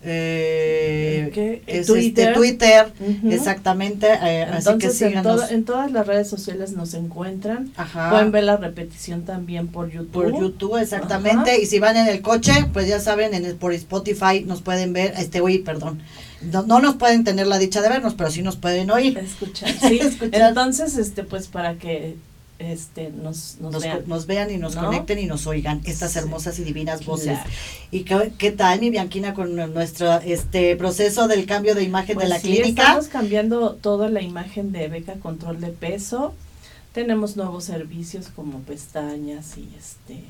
[0.00, 2.92] eh, Twitter, Twitter
[3.28, 4.06] exactamente.
[4.22, 7.72] Eh, Entonces, en, en, todas las redes sociales nos encuentran.
[8.10, 10.12] Pueden ver la repetición también por YouTube.
[10.12, 11.60] Por YouTube, exactamente.
[11.60, 14.92] Y si van en el coche, pues ya saben, en el, por Spotify nos pueden
[14.92, 16.00] ver, este, oye, perdón.
[16.40, 19.18] No, no, nos pueden tener la dicha de vernos, pero sí nos pueden oír.
[19.18, 19.98] Escuchar, sí.
[20.00, 20.42] Escuchar.
[20.48, 22.14] Entonces, este, pues para que
[22.58, 24.50] este, nos, nos, vean.
[24.50, 27.38] y nos conecten y nos oigan estas hermosas y divinas voces.
[27.90, 32.28] ¿Y qué, tal, mi Bianquina, con nuestro este proceso del cambio de imagen de pues
[32.28, 32.82] la clínica?
[32.82, 36.34] Estamos cambiando toda la imagen de Beca Control de Peso.
[36.92, 40.24] Tenemos nuevos servicios como pestañas y este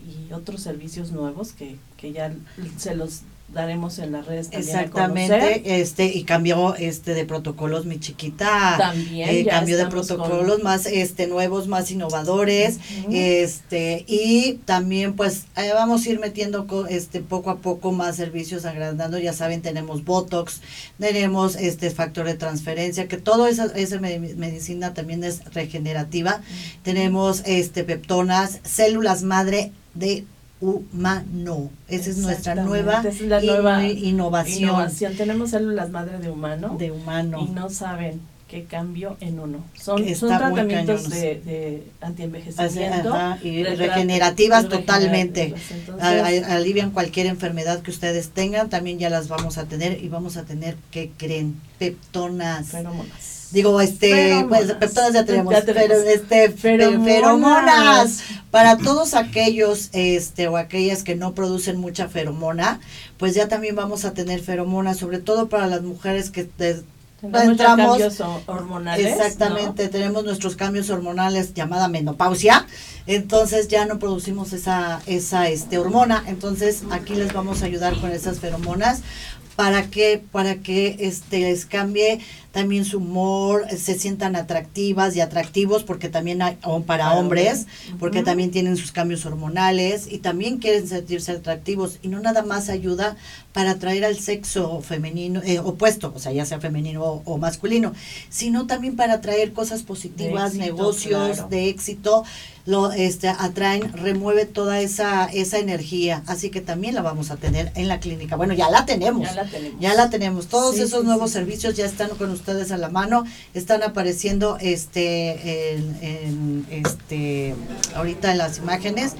[0.00, 2.32] y otros servicios nuevos que, que ya
[2.78, 3.20] se los
[3.52, 8.76] daremos en las redes también exactamente este y cambió este de protocolos mi chiquita.
[8.78, 12.78] También eh, cambió de protocolos más este nuevos más innovadores.
[13.10, 18.64] Este y también pues eh, vamos a ir metiendo este poco a poco más servicios
[18.64, 19.18] agrandando.
[19.18, 20.60] Ya saben tenemos botox
[20.98, 26.40] tenemos este factor de transferencia que todo esa, esa medicina también es regenerativa.
[26.82, 30.24] Tenemos este peptonas células madre de
[30.60, 31.70] humano.
[31.88, 34.62] Esa es nuestra nueva, es la nueva innovación.
[34.62, 35.16] innovación.
[35.16, 36.76] Tenemos células madre de humano.
[36.78, 37.46] De humano.
[37.48, 39.64] Y no saben qué cambio en uno.
[39.80, 43.14] Son, son tratamientos de, de antienvejecimiento.
[43.42, 45.54] y regenerativas totalmente.
[46.48, 48.68] alivian cualquier enfermedad que ustedes tengan.
[48.68, 51.60] También ya las vamos a tener y vamos a tener, ¿qué creen?
[51.78, 52.68] Peptonas.
[52.68, 58.22] Feromonas digo este pues peptonas ya tenemos, pero este feromonas.
[58.50, 62.80] para todos aquellos este o aquellas que no producen mucha feromona
[63.18, 66.48] pues ya también vamos a tener feromonas sobre todo para las mujeres que
[67.22, 72.66] entramos cambios hormonales exactamente tenemos nuestros cambios hormonales llamada menopausia.
[73.06, 76.22] Entonces ya no producimos esa esa este hormona.
[76.26, 79.02] Entonces aquí les vamos a ayudar con esas feromonas
[79.56, 82.20] para que para que este les cambie
[82.52, 87.66] también su humor, se sientan atractivas y atractivos porque también hay para hombres,
[87.98, 92.68] porque también tienen sus cambios hormonales y también quieren sentirse atractivos y no nada más
[92.68, 93.16] ayuda
[93.52, 97.92] para atraer al sexo femenino eh, opuesto, o sea, ya sea femenino o, masculino,
[98.28, 102.24] sino también para atraer cosas positivas, negocios de éxito,
[102.66, 107.72] lo este atraen, remueve toda esa esa energía, así que también la vamos a tener
[107.74, 108.36] en la clínica.
[108.36, 109.26] Bueno, ya la tenemos.
[109.26, 109.80] Ya la tenemos.
[109.80, 110.46] Ya la tenemos.
[110.46, 113.24] Todos esos nuevos servicios ya están con ustedes a la mano,
[113.54, 117.54] están apareciendo este en, este
[117.94, 119.14] ahorita en las imágenes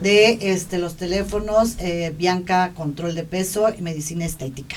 [0.00, 4.76] de este los teléfonos eh, Bianca control de peso y medicina estética.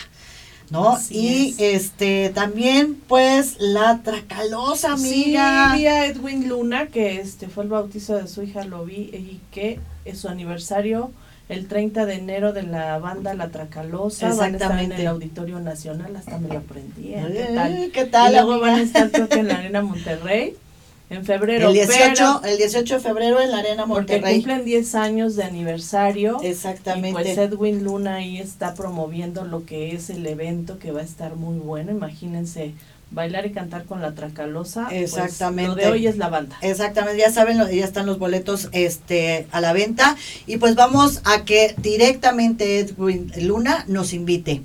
[0.69, 0.97] ¿no?
[1.09, 5.71] y este también pues la tracalosa amiga.
[5.71, 8.95] Sí, vi a Edwin Luna que este fue el bautizo de su hija, lo vi
[8.95, 11.11] y que es su aniversario
[11.49, 14.33] el 30 de enero de la banda La Tracalosa.
[14.33, 17.13] Van a estar en el Auditorio Nacional, hasta me lo aprendí.
[17.13, 17.25] ¿eh?
[17.31, 17.91] ¿Qué tal?
[17.93, 18.31] ¿Qué tal?
[18.31, 20.55] Y luego van a estar creo que en la Arena Monterrey.
[21.09, 21.69] En febrero.
[21.69, 24.19] El 18, el 18 de febrero en la Arena Monterrey.
[24.19, 26.41] Porque cumplen 10 años de aniversario.
[26.41, 27.09] Exactamente.
[27.09, 31.05] Y pues Edwin Luna ahí está promoviendo lo que es el evento que va a
[31.05, 31.91] estar muy bueno.
[31.91, 32.73] Imagínense
[33.11, 34.87] bailar y cantar con la tracalosa.
[34.89, 35.67] Pues, Exactamente.
[35.67, 36.57] lo de hoy es la banda.
[36.61, 40.15] Exactamente, ya saben, ya están los boletos este a la venta
[40.45, 44.61] y pues vamos a que directamente Edwin Luna nos invite.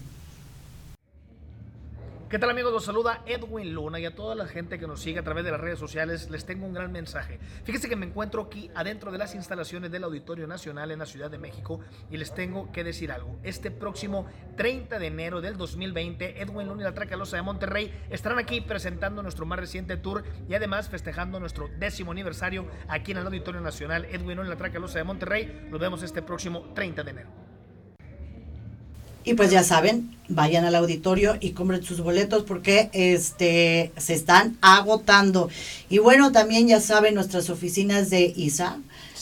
[2.33, 2.73] ¿Qué tal amigos?
[2.73, 5.51] Los saluda Edwin Luna y a toda la gente que nos sigue a través de
[5.51, 7.39] las redes sociales les tengo un gran mensaje.
[7.65, 11.31] Fíjense que me encuentro aquí adentro de las instalaciones del Auditorio Nacional en la Ciudad
[11.31, 13.39] de México y les tengo que decir algo.
[13.43, 14.25] Este próximo
[14.57, 19.23] 30 de enero del 2020, Edwin Luna y la Tracalosa de Monterrey estarán aquí presentando
[19.23, 24.07] nuestro más reciente tour y además festejando nuestro décimo aniversario aquí en el Auditorio Nacional.
[24.07, 25.69] Edwin Luna y la Tracalosa de Monterrey.
[25.71, 27.52] Nos vemos este próximo 30 de enero.
[29.25, 34.57] Y pues ya saben, vayan al auditorio y compren sus boletos porque este se están
[34.61, 35.49] agotando.
[35.89, 38.79] Y bueno, también ya saben nuestras oficinas de ISA,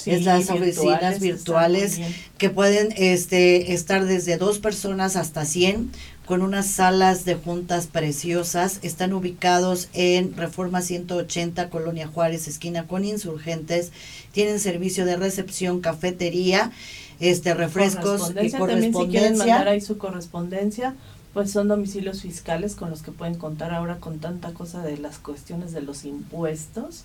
[0.07, 2.01] estas oficinas virtuales
[2.39, 5.91] que pueden este estar desde dos personas hasta 100
[6.25, 8.79] con unas salas de juntas preciosas.
[8.83, 13.91] Están ubicados en Reforma 180, Colonia Juárez, esquina con Insurgentes.
[14.33, 16.71] Tienen servicio de recepción, cafetería
[17.21, 18.59] este refrescos y correspondencia.
[18.59, 20.95] También si quieren mandar ahí su correspondencia,
[21.33, 25.19] pues son domicilios fiscales con los que pueden contar ahora con tanta cosa de las
[25.19, 27.05] cuestiones de los impuestos.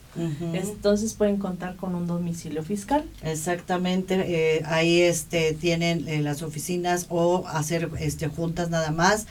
[0.54, 3.04] Entonces pueden contar con un domicilio fiscal.
[3.22, 9.28] Exactamente, eh, ahí este tienen eh, las oficinas o hacer este juntas nada más.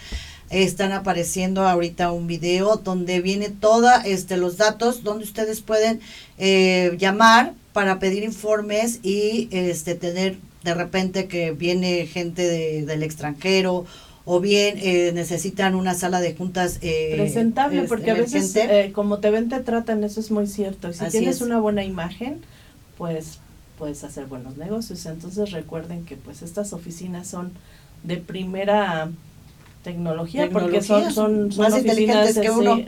[0.50, 6.00] Están apareciendo ahorita un video donde viene toda este los datos donde ustedes pueden
[6.38, 13.02] eh, llamar para pedir informes y este tener de repente que viene gente de, del
[13.02, 13.84] extranjero
[14.24, 19.18] o bien eh, necesitan una sala de juntas eh, presentable porque a veces eh, como
[19.18, 20.88] te ven te tratan eso es muy cierto.
[20.88, 22.40] Y si tienes una buena imagen
[22.96, 23.38] pues
[23.78, 25.04] puedes hacer buenos negocios.
[25.04, 27.52] Entonces recuerden que pues estas oficinas son
[28.02, 29.10] de primera
[29.82, 32.80] tecnología, porque son son, son oficinas, que uno.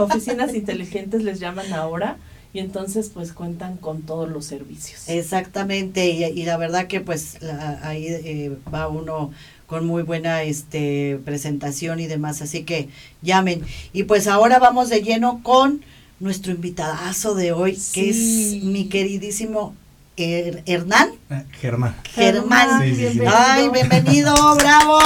[0.00, 2.16] oficinas inteligentes les llaman ahora
[2.54, 5.08] y entonces pues cuentan con todos los servicios.
[5.08, 7.38] Exactamente, y, la verdad que pues
[7.82, 9.32] ahí eh, va uno
[9.66, 12.88] con muy buena este presentación y demás, así que
[13.22, 13.62] llamen.
[13.92, 15.82] Y pues ahora vamos de lleno con
[16.20, 19.74] nuestro invitadazo de hoy, que es mi queridísimo
[20.16, 21.08] Hernán.
[21.28, 21.96] Eh, Germán.
[22.14, 22.68] Germán.
[22.80, 24.98] Ay, bienvenido, bravo.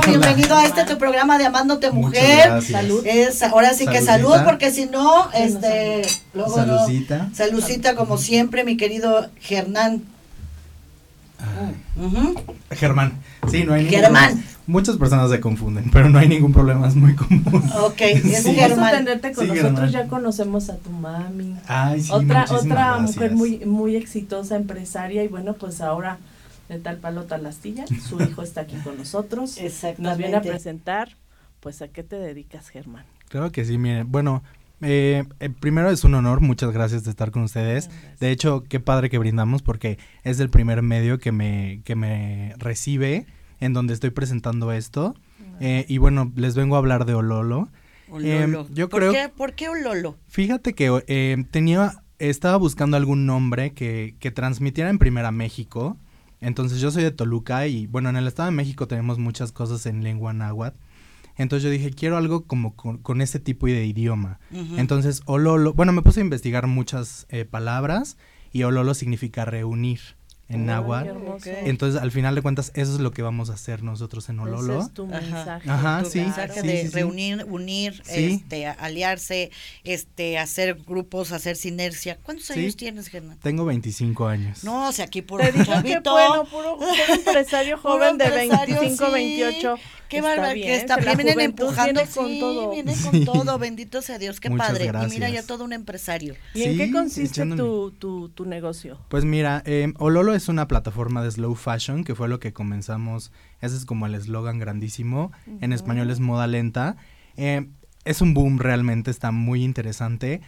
[0.06, 2.62] Bienvenido a este tu programa de Amándote Mujer.
[2.62, 3.06] Salud.
[3.06, 6.02] Es, ahora sí que salud, porque si no, este,
[6.32, 7.28] luego Salucita.
[7.34, 10.04] Salucita como siempre, mi querido Hernán.
[12.70, 13.12] Germán.
[13.48, 14.42] Sí, no hay Germán.
[14.66, 17.44] Muchas personas se confunden, pero no hay ningún problema, es muy común.
[17.80, 18.54] Ok, es sí.
[18.54, 19.04] Germán.
[19.04, 21.56] tenerte con nosotros, ya conocemos a tu mami.
[21.68, 26.18] Ay, sí, otra otra mujer muy muy exitosa, empresaria y bueno, pues ahora
[26.68, 29.56] de tal palo tal astilla, su hijo está aquí con nosotros.
[29.98, 31.10] Nos viene a presentar,
[31.60, 33.04] pues a qué te dedicas, Germán.
[33.28, 34.42] Claro que sí, miren, bueno,
[34.82, 37.90] eh, eh, primero es un honor, muchas gracias de estar con ustedes.
[38.20, 42.54] De hecho, qué padre que brindamos porque es el primer medio que me, que me
[42.58, 43.26] recibe
[43.60, 45.14] en donde estoy presentando esto.
[45.60, 47.68] Eh, y bueno, les vengo a hablar de Ololo.
[48.08, 48.68] Ololo.
[48.70, 50.16] yo ¿Por, creo, qué, ¿Por qué Ololo?
[50.28, 55.96] Fíjate que tenía, estaba buscando algún nombre que, que transmitiera en primera México.
[56.40, 59.86] Entonces yo soy de Toluca y bueno, en el Estado de México tenemos muchas cosas
[59.86, 60.78] en lengua náhuatl.
[61.36, 64.40] Entonces yo dije, quiero algo como con, ese tipo de idioma.
[64.76, 68.16] Entonces, ololo, bueno, me puse a investigar muchas eh, palabras
[68.52, 70.00] y ololo significa reunir
[70.48, 71.10] en náhuatl.
[71.64, 74.78] Entonces, al final de cuentas, eso es lo que vamos a hacer nosotros en Ololo.
[74.78, 75.68] Ese es tu mensaje.
[75.68, 76.20] Ajá, sí.
[76.20, 79.50] Mensaje de reunir, unir, este, aliarse,
[79.84, 82.18] este, hacer grupos, hacer sinergia.
[82.22, 83.38] ¿Cuántos años tienes, Germán?
[83.38, 84.64] Tengo 25 años.
[84.64, 86.12] No, o sea, aquí por chavito.
[86.12, 89.76] bueno, puro, puro empresario joven de 25, 28.
[90.08, 92.70] Qué bárbaro, que está, vienen empujando con todo.
[92.70, 94.90] Viene con todo, bendito sea Dios, qué padre.
[95.06, 96.34] Y mira, ya todo un empresario.
[96.54, 98.98] ¿Y en qué consiste tu, tu, tu, negocio?
[99.08, 103.32] Pues mira, eh, Ololo es una plataforma de slow fashion, que fue lo que comenzamos,
[103.60, 106.96] ese es como el eslogan grandísimo, en español es moda lenta.
[107.36, 107.68] Eh,
[108.04, 110.40] es un boom realmente, está muy interesante.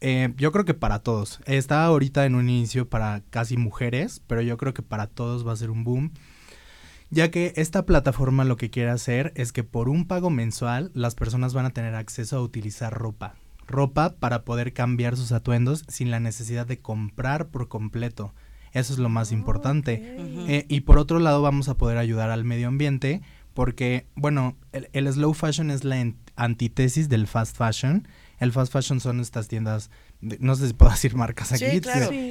[0.00, 1.40] Eh, yo creo que para todos.
[1.46, 5.52] Está ahorita en un inicio para casi mujeres, pero yo creo que para todos va
[5.52, 6.12] a ser un boom
[7.10, 11.14] ya que esta plataforma lo que quiere hacer es que por un pago mensual las
[11.14, 13.34] personas van a tener acceso a utilizar ropa.
[13.66, 18.34] Ropa para poder cambiar sus atuendos sin la necesidad de comprar por completo.
[18.72, 20.16] Eso es lo más importante.
[20.48, 23.22] Eh, y por otro lado vamos a poder ayudar al medio ambiente
[23.54, 28.06] porque, bueno, el, slow fashion es la antítesis del fast fashion.
[28.38, 29.90] El fast fashion son estas tiendas,
[30.20, 31.80] no sé si puedo decir marcas aquí,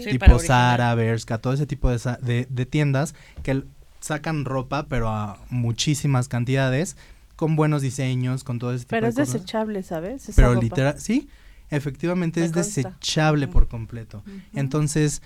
[0.09, 3.13] tipo Zara, Bershka, todo ese tipo de, de tiendas
[3.43, 3.63] que
[3.99, 6.97] sacan ropa, pero a muchísimas cantidades,
[7.35, 10.31] con buenos diseños, con todo tipo pero de es desechable, ¿sabes?
[10.35, 11.29] pero literal, sí,
[11.69, 14.23] efectivamente es desechable por completo.
[14.53, 15.21] Entonces,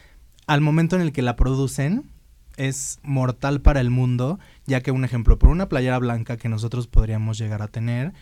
[0.48, 2.04] al momento en el que la producen,
[2.58, 6.88] es mortal para el mundo, ya que un ejemplo, por una playera blanca que nosotros
[6.88, 8.14] podríamos llegar a tener,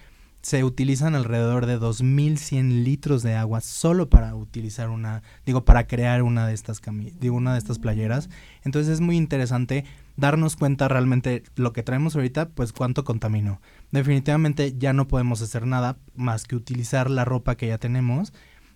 [0.41, 6.23] se utilizan alrededor de 2100 litros de agua solo para utilizar una, digo, para crear
[6.23, 6.81] una de estas
[7.19, 8.29] digo, una de estas playeras.
[8.63, 9.83] Entonces es muy interesante
[10.19, 13.61] darnos cuenta realmente lo que traemos ahorita, pues cuánto contaminó.
[13.91, 18.33] Definitivamente ya no podemos hacer nada más que utilizar la ropa que ya tenemos,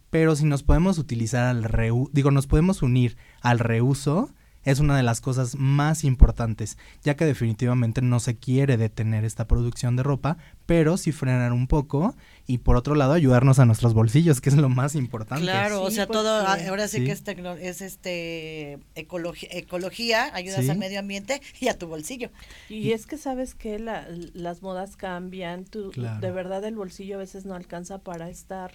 [0.10, 4.34] pero si nos podemos utilizar al reuso, digo, nos podemos unir al reuso,
[4.64, 9.48] es una de las cosas más importantes, ya que definitivamente no se quiere detener esta
[9.48, 13.94] producción de ropa, pero sí frenar un poco y por otro lado ayudarnos a nuestros
[13.94, 15.44] bolsillos, que es lo más importante.
[15.44, 17.24] Claro, o sea, todo, ahora sí, que es,
[17.62, 22.30] es este ecología, ecología ayudas al medio ambiente y a tu bolsillo.
[22.70, 27.46] Y, es que sabes que las modas cambian, tú, de verdad el bolsillo a veces
[27.46, 28.72] no alcanza para estar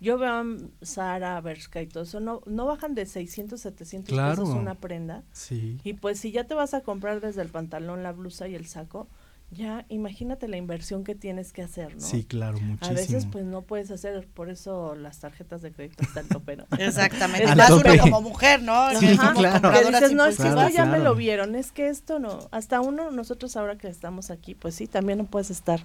[0.00, 0.44] yo veo a
[0.82, 5.24] Sara, Bershka y todo eso, no, no bajan de 600, 700 pesos una prenda.
[5.32, 5.78] Sí.
[5.84, 8.66] Y pues si ya te vas a comprar desde el pantalón, la blusa y el
[8.66, 9.08] saco,
[9.50, 12.00] ya imagínate la inversión que tienes que hacer, ¿no?
[12.00, 12.90] Sí, claro, muchísimo.
[12.90, 16.66] A veces pues no puedes hacer, por eso las tarjetas de crédito están tope, ¿no?
[16.78, 18.90] Exactamente, es más uno como mujer, ¿no?
[18.98, 19.72] Sí, claro.
[19.72, 22.80] Que dices, no, es que esto ya me lo vieron, es que esto no, hasta
[22.80, 25.80] uno, nosotros ahora que estamos aquí, pues sí, también no puedes estar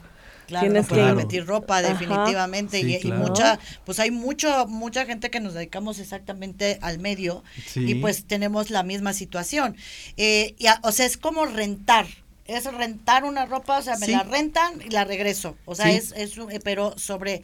[0.48, 5.54] Claro, Tienes que invertir ropa definitivamente y, mucha, pues hay mucho, mucha gente que nos
[5.54, 7.44] dedicamos exactamente al medio
[7.76, 9.76] y pues tenemos la misma situación.
[10.18, 12.08] Eh, o sea, es como rentar,
[12.46, 15.58] es rentar una ropa, o sea, me la rentan y la regreso.
[15.66, 17.44] O sea, es, es, eh, pero sobre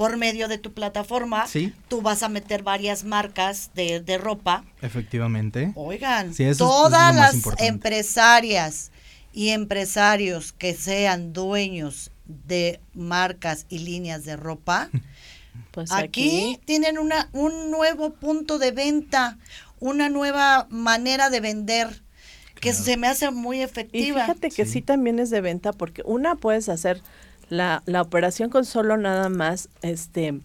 [0.00, 1.46] por medio de tu plataforma,
[1.88, 4.64] tú vas a meter varias marcas de, de ropa.
[4.80, 5.72] Efectivamente.
[5.74, 8.92] Oigan, todas las empresarias
[9.34, 14.88] y empresarios que sean dueños de marcas y líneas de ropa,
[15.70, 19.36] pues aquí, tienen una, un nuevo punto de venta,
[19.80, 22.02] una nueva manera de vender
[22.60, 24.20] que se me hace muy efectiva.
[24.20, 24.82] Y fíjate que sí.
[24.82, 27.02] también es de venta porque una puedes hacer
[27.48, 30.40] la, la operación con solo nada más este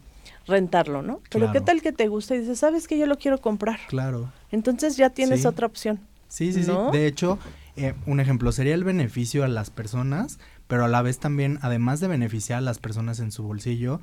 [0.47, 1.21] rentarlo, ¿no?
[1.29, 4.31] Pero qué tal que te gusta y dices, "¿Sabes que yo lo quiero comprar?" Claro.
[4.51, 5.99] Entonces ya tienes otra opción.
[6.27, 6.71] Sí, sí, sí.
[6.91, 7.39] De hecho,
[7.75, 11.99] eh, un ejemplo sería el beneficio a las personas, pero a la vez también, además
[11.99, 14.01] de beneficiar a las personas en su bolsillo,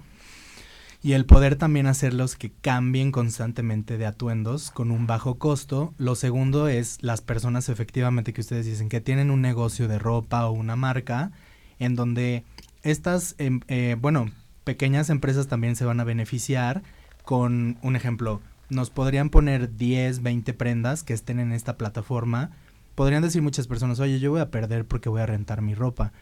[1.02, 5.94] y el poder también hacerlos que cambien constantemente de atuendos con un bajo costo.
[5.98, 10.46] Lo segundo es las personas efectivamente que ustedes dicen que tienen un negocio de ropa
[10.46, 11.32] o una marca
[11.80, 12.44] en donde
[12.84, 14.30] estas, em, eh, bueno,
[14.62, 16.82] pequeñas empresas también se van a beneficiar
[17.24, 18.40] con un ejemplo.
[18.70, 22.52] Nos podrían poner 10, 20 prendas que estén en esta plataforma
[22.94, 26.12] podrían decir muchas personas, oye, yo voy a perder porque voy a rentar mi ropa.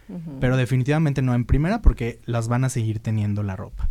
[0.41, 3.89] Pero definitivamente no en primera porque las van a seguir teniendo la ropa.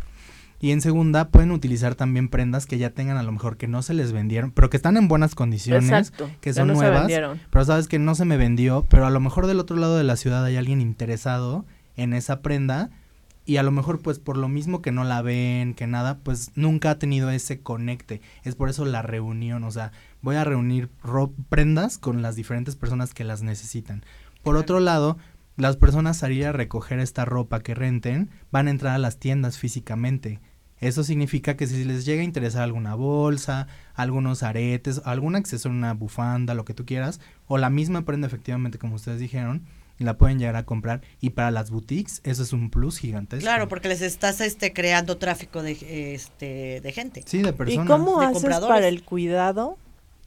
[0.60, 3.80] Y en segunda, pueden utilizar también prendas que ya tengan a lo mejor que no
[3.82, 7.10] se les vendieron, pero que están en buenas condiciones, que son nuevas.
[7.50, 10.04] Pero sabes que no se me vendió, pero a lo mejor del otro lado de
[10.04, 11.64] la ciudad hay alguien interesado
[11.96, 12.90] en esa prenda
[13.46, 16.52] y a lo mejor pues por lo mismo que no la ven, que nada, pues
[16.54, 18.20] nunca ha tenido ese conecte.
[18.44, 20.90] Es por eso la reunión, o sea, voy a reunir
[21.48, 24.04] prendas con las diferentes personas que las necesitan.
[24.42, 25.16] Por otro lado,
[25.56, 29.18] las personas al ir a recoger esta ropa que renten van a entrar a las
[29.18, 30.40] tiendas físicamente.
[30.80, 35.94] Eso significa que si les llega a interesar alguna bolsa, algunos aretes, algún accesorio, una
[35.94, 39.66] bufanda, lo que tú quieras, o la misma prenda efectivamente como ustedes dijeron,
[39.98, 43.44] la pueden llegar a comprar y para las boutiques eso es un plus gigantesco.
[43.44, 47.22] Claro, porque les estás este creando tráfico de este de gente.
[47.26, 47.84] Sí, de personas.
[47.84, 49.76] ¿Y cómo haces para el cuidado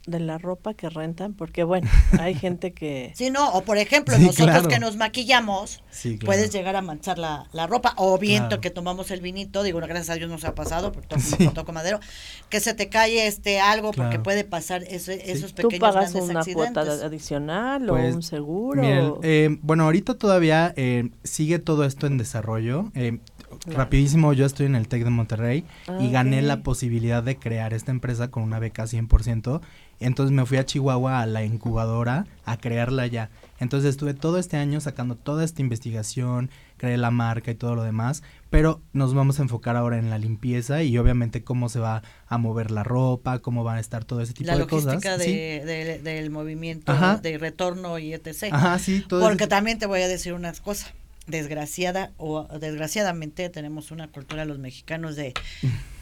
[0.06, 1.88] de la ropa que rentan, porque bueno,
[2.18, 3.12] hay gente que...
[3.14, 5.82] Sí, no, o por ejemplo, nosotros que nos maquillamos,
[6.24, 10.10] puedes llegar a manchar la, la ropa, o viento que tomamos el vinito, digo, gracias
[10.10, 12.00] a Dios nos ha pasado, por toco, madero,
[12.48, 16.44] que se te cae este algo, porque puede pasar ese, esos pequeños ¿Tú pagas una
[16.44, 19.20] cuota adicional o pues, un seguro?
[19.22, 22.90] Eh, bueno, ahorita todavía eh, sigue todo esto en desarrollo.
[22.94, 23.18] Eh,
[23.66, 25.64] Rapidísimo, yo estoy en el TEC de Monterrey
[26.00, 29.60] y gané la posibilidad de crear esta empresa con una beca 100%.
[30.00, 33.30] Entonces me fui a Chihuahua a la incubadora a crearla ya.
[33.60, 37.82] Entonces estuve todo este año sacando toda esta investigación, creé la marca y todo lo
[37.82, 42.02] demás, pero nos vamos a enfocar ahora en la limpieza y obviamente cómo se va
[42.26, 44.84] a mover la ropa, cómo van a estar todo ese tipo de cosas.
[44.84, 46.92] La logística del movimiento
[47.22, 48.52] de retorno y etc.
[48.52, 50.92] Ajá, sí, todo Porque también te voy a decir unas cosas
[51.26, 55.32] desgraciada o desgraciadamente tenemos una cultura los mexicanos de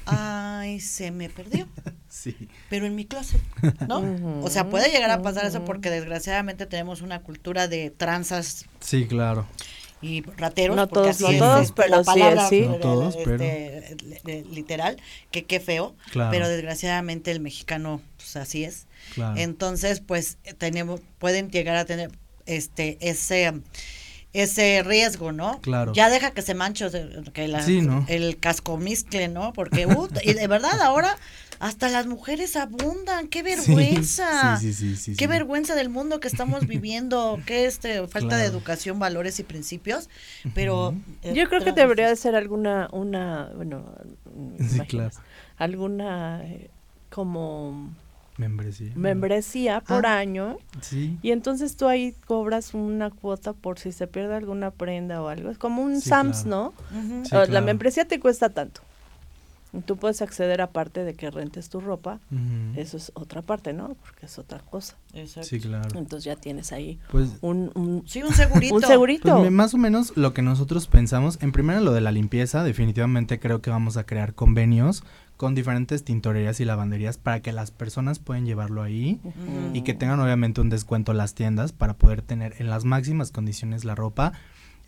[0.07, 1.69] ay se me perdió.
[2.13, 2.37] Sí.
[2.69, 3.41] Pero en mi clase
[3.89, 8.67] no o sea puede llegar a pasar eso porque desgraciadamente tenemos una cultura de tranzas.
[8.81, 9.47] Sí claro.
[10.03, 12.05] Y rateros no todos, no todos pero
[12.51, 15.01] sí, no todos, este, literal
[15.31, 18.87] que qué feo pero desgraciadamente el mexicano pues así es.
[19.37, 22.11] Entonces pues tenemos pueden llegar a tener
[22.45, 23.55] este ese
[24.33, 25.61] ese riesgo, ¿no?
[25.61, 25.93] Claro.
[25.93, 26.87] Ya deja que se manche
[27.33, 27.65] que la,
[28.09, 29.53] el casco miscle, ¿no?
[29.53, 31.17] Porque, uh, y de verdad, ahora
[31.63, 34.57] hasta las mujeres abundan, qué vergüenza.
[34.59, 38.99] Sí, sí, sí, qué vergüenza del mundo que estamos viviendo, qué este falta de educación,
[38.99, 40.09] valores y principios,
[40.55, 43.85] pero eh, yo creo que debería de ser alguna una, bueno,
[44.59, 45.15] sí, claro.
[45.57, 46.69] alguna eh,
[47.11, 47.95] como
[48.39, 48.93] Membresía.
[48.97, 50.19] Membresía por Ah.
[50.19, 50.57] año.
[50.81, 51.19] Sí.
[51.23, 55.51] Y entonces tú ahí cobras una cuota por si se pierde alguna prenda o algo.
[55.51, 56.73] Es como un Sí, SAMS, claro.
[56.91, 57.25] ¿no?
[57.25, 57.67] Sí, La claro.
[57.67, 58.81] membresía te cuesta tanto.
[59.75, 62.21] Y tú puedes acceder aparte de que rentes tu ropa.
[62.77, 63.97] Eso es otra parte, ¿no?
[64.03, 64.97] Porque es otra cosa.
[65.15, 65.49] Exacto.
[65.49, 65.89] Sí, claro.
[65.99, 68.75] Entonces ya tienes ahí Pues un, un, Sí, un segurito.
[68.75, 69.39] un segurito.
[69.39, 73.41] Pues más o menos lo que nosotros pensamos, en primera lo de la limpieza, definitivamente
[73.41, 75.05] creo que vamos a crear convenios
[75.43, 79.19] con diferentes tintorerías y lavanderías para que las personas puedan llevarlo ahí
[79.75, 83.85] y que tengan obviamente un descuento las tiendas para poder tener en las máximas condiciones
[83.85, 84.35] la ropa.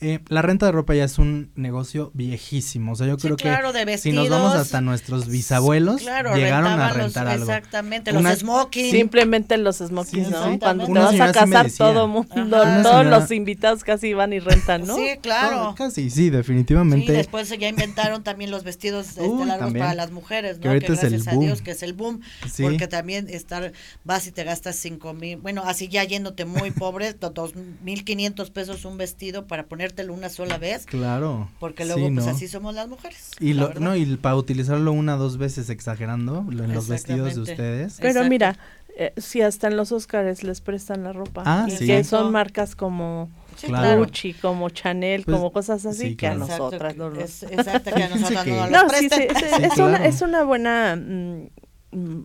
[0.00, 3.36] Eh, la renta de ropa ya es un negocio viejísimo, o sea, yo Sí, creo
[3.36, 7.28] claro, que de si nos vamos hasta nuestros bisabuelos Claro, llegaron a rentaban los- rentar
[7.28, 7.44] algo.
[7.44, 8.90] Exactamente, Una- los smoking.
[8.90, 10.52] Simplemente los smokings, Sí, ¿no?
[10.52, 10.58] sí.
[10.58, 11.86] Cuando te vas a sí casar, decía.
[11.86, 12.32] todo mundo,
[12.62, 12.82] Ajá.
[12.82, 14.96] Todos señora- los invitados casi van y rentan, ¿no?
[14.96, 15.70] Sí, claro.
[15.70, 17.12] Oh, Casi, sí, Sí, definitivamente.
[17.12, 19.84] después ya inventaron también los vestidos este, largos también.
[19.84, 20.62] para las mujeres, Que ¿no?
[20.62, 21.44] Que, ahorita es el gracias a boom.
[21.46, 22.20] Dios que es el boom,
[22.52, 22.62] Sí.
[22.64, 23.72] porque también estar,
[24.04, 28.04] vas y te gastas cinco mil, bueno, así ya yéndote muy pobre, do- dos mil
[28.04, 31.48] quinientos pesos un vestido para ponértelo una sola vez, Claro.
[31.60, 33.30] porque Sí, luego pues así somos las mujeres.
[33.40, 37.34] Y la lo, no, y para utilizarlo una o dos veces exagerando en los vestidos
[37.34, 37.96] de ustedes.
[37.98, 38.30] Pero Exacto.
[38.30, 38.58] mira,
[38.96, 41.42] eh, si hasta en los Oscars les prestan la ropa.
[41.44, 41.86] Ah, y sí.
[41.86, 43.98] Que son marcas como Sí, Claro.
[44.00, 48.02] Gucci, como Chanel, Pues, como cosas así sí, que a nosotras no es, exacto, que
[48.02, 50.04] a nosotras no nos No, lo sí, sí, Sí, es, una, claro.
[50.04, 50.96] es una buena...
[50.96, 51.48] mm,
[51.92, 52.24] mm,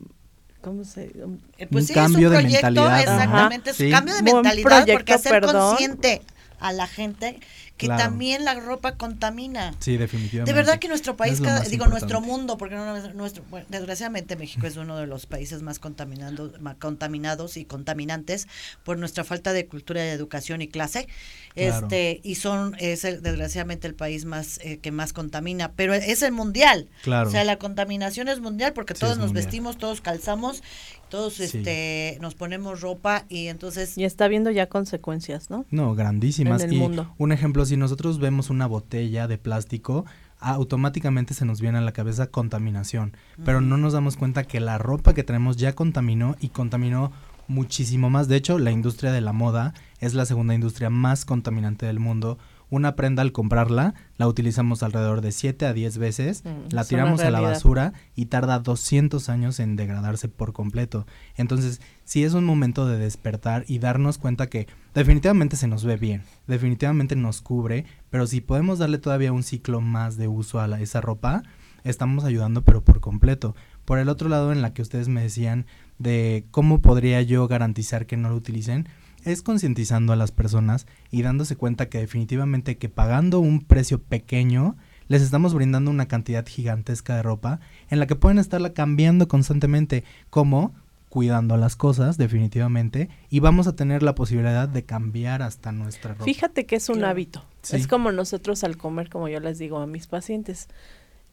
[0.61, 1.11] ¿Cómo se...?
[1.23, 2.99] um, Eh, Pues Un sí, cambio es de un proyecto, mentalidad, ¿no?
[3.13, 3.85] exactamente, es Sí.
[3.85, 5.55] un cambio de mentalidad porque hacer perdón.
[5.55, 6.21] consciente
[6.59, 7.39] a la gente
[7.77, 8.03] que Claro.
[8.03, 9.73] también la ropa contamina.
[9.79, 10.51] Sí, definitivamente.
[10.51, 12.13] De verdad que nuestro país, cada- más digo importante.
[12.13, 15.79] nuestro mundo, porque no es nuestro, bueno, desgraciadamente México es uno de los países más
[15.79, 18.47] contaminando, ma- contaminados y contaminantes
[18.83, 21.07] por nuestra falta de cultura de educación y clase,
[21.55, 21.85] Claro.
[21.87, 26.21] este y son es el- desgraciadamente el país más eh, que más contamina, pero es
[26.21, 27.29] el mundial, Claro.
[27.29, 29.45] o sea la contaminación es mundial porque Sí, todos nos mundial.
[29.45, 30.63] vestimos, todos calzamos,
[31.09, 31.43] todos Sí.
[31.43, 35.65] este nos ponemos ropa y entonces Y está viendo ya consecuencias, ¿no?
[35.71, 36.61] No, grandísimas.
[36.63, 37.13] En el y mundo.
[37.17, 40.05] un ejemplo, si nosotros vemos una botella de plástico,
[40.39, 44.77] automáticamente se nos viene a la cabeza contaminación, pero no nos damos cuenta que la
[44.77, 47.11] ropa que tenemos ya contaminó y contaminó
[47.47, 48.27] muchísimo más.
[48.27, 52.37] De hecho, la industria de la moda es la segunda industria más contaminante del mundo.
[52.71, 57.19] Una prenda al comprarla la utilizamos alrededor de 7 a 10 veces, Mm, la tiramos
[57.21, 61.07] a la basura y tarda 200 años en degradarse por completo.
[61.35, 65.97] Entonces, sí es un momento de despertar y darnos cuenta que definitivamente se nos ve
[65.97, 70.67] bien, definitivamente nos cubre, pero si podemos darle todavía un ciclo más de uso a
[70.67, 71.43] la- esa ropa,
[71.83, 73.55] estamos ayudando pero por completo.
[73.85, 75.65] Por el otro lado, en la que ustedes me decían
[75.97, 78.87] de cómo podría yo garantizar que no lo utilicen,
[79.25, 84.75] es concientizando a las personas y dándose cuenta que definitivamente que pagando un precio pequeño
[85.07, 87.59] les estamos brindando una cantidad gigantesca de ropa
[87.89, 90.73] en la que pueden estarla cambiando constantemente como
[91.09, 96.25] cuidando las cosas definitivamente y vamos a tener la posibilidad de cambiar hasta nuestra ropa.
[96.25, 97.11] Fíjate que es un Claro.
[97.11, 97.45] hábito.
[97.63, 97.77] Sí.
[97.77, 100.67] Es como nosotros al comer, como yo les digo a mis pacientes.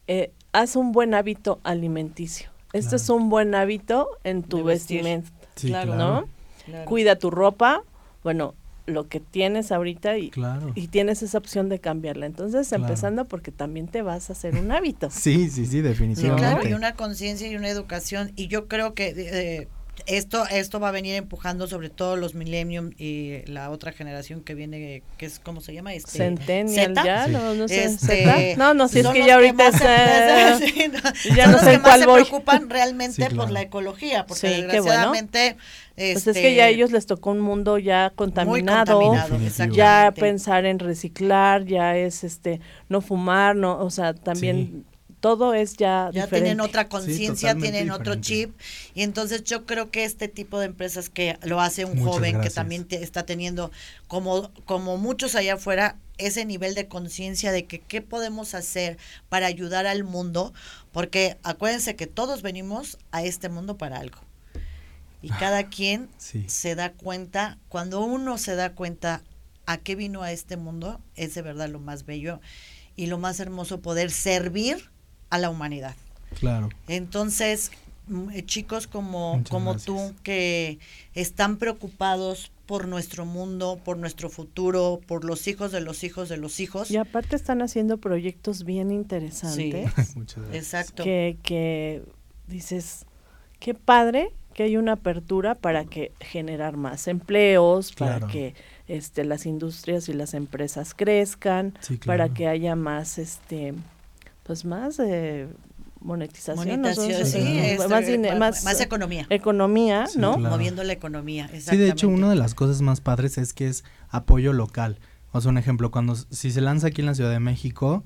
[0.07, 2.49] Eh, haz un buen hábito alimenticio.
[2.73, 2.95] Esto Claro.
[3.03, 6.27] es un buen hábito en tu vestimenta, Sí, claro, ¿no?
[6.67, 6.85] Claro.
[6.85, 7.81] Cuida tu ropa,
[8.23, 8.53] bueno,
[8.85, 10.71] lo que tienes ahorita y, Claro.
[10.75, 12.25] y tienes esa opción de cambiarla.
[12.25, 12.83] Entonces, Claro.
[12.85, 15.09] empezando porque también te vas a hacer un hábito.
[15.09, 16.41] Sí, sí, sí, Sí, definitivamente.
[16.41, 18.31] claro, y una conciencia y una educación.
[18.37, 19.67] Y yo creo que eh,
[20.05, 24.53] esto esto va a venir empujando sobre todo los millennium y la otra generación que
[24.53, 25.93] viene, que es, ¿cómo se llama?
[25.95, 27.03] Este, Centennial Zeta.
[27.03, 27.31] ya, Sí.
[27.31, 27.83] no, no sé.
[27.83, 28.37] Este, ¿Zeta?
[28.57, 31.57] No, no, si es que ya ahorita más es, se- eh, sí, no, ya no
[31.57, 35.11] sé se preocupan realmente Sí, por la ecología, porque Sí, qué bueno.
[35.97, 39.01] Pues este, es que ya a ellos les tocó un mundo ya muy contaminado.
[39.01, 39.75] exactamente.
[39.75, 44.85] ya pensar en reciclar, ya es este no fumar, no, o sea, también
[45.19, 46.35] todo es ya, ya diferente.
[46.41, 48.55] tienen otra conciencia, tienen otro chip
[48.93, 52.41] y entonces yo creo que este tipo de empresas que lo hace un Muchas joven
[52.41, 53.71] que también te- está teniendo
[54.07, 58.97] como como muchos allá afuera ese nivel de conciencia de que qué podemos hacer
[59.29, 60.53] para ayudar al mundo,
[60.91, 64.19] porque acuérdense que todos venimos a este mundo para algo.
[65.21, 66.43] Y cada quien Sí.
[66.47, 69.21] se da cuenta, cuando uno se da cuenta
[69.65, 72.39] a qué vino a este mundo, es de verdad lo más bello
[72.95, 74.89] y lo más hermoso poder servir
[75.29, 75.95] a la humanidad.
[76.39, 76.69] Claro.
[76.87, 77.71] Entonces,
[78.07, 79.85] mm, eh, chicos como, Muchas como gracias.
[79.85, 80.79] tú que
[81.13, 86.35] están preocupados por nuestro mundo, por nuestro futuro, por los hijos de los hijos de
[86.37, 86.91] los hijos.
[86.91, 90.55] Y aparte están haciendo proyectos bien interesantes Muchas gracias.
[90.63, 91.03] Exacto.
[91.03, 92.03] que, que
[92.47, 93.05] dices,
[93.59, 98.21] qué padre que hay una apertura para que generar más empleos, Claro.
[98.21, 98.55] para que
[98.87, 103.75] este las industrias y las empresas crezcan, Sí, para que haya más este
[104.41, 105.47] pues más eh,
[106.01, 106.97] monetización, más,
[108.81, 109.27] economía.
[109.29, 110.39] Economía, ¿no?
[110.39, 113.83] Moviendo la economía, Sí, de hecho, una de las cosas más padres es que es
[114.09, 114.97] apoyo local.
[115.33, 118.03] O sea, un ejemplo, cuando si se lanza aquí en la Ciudad de México,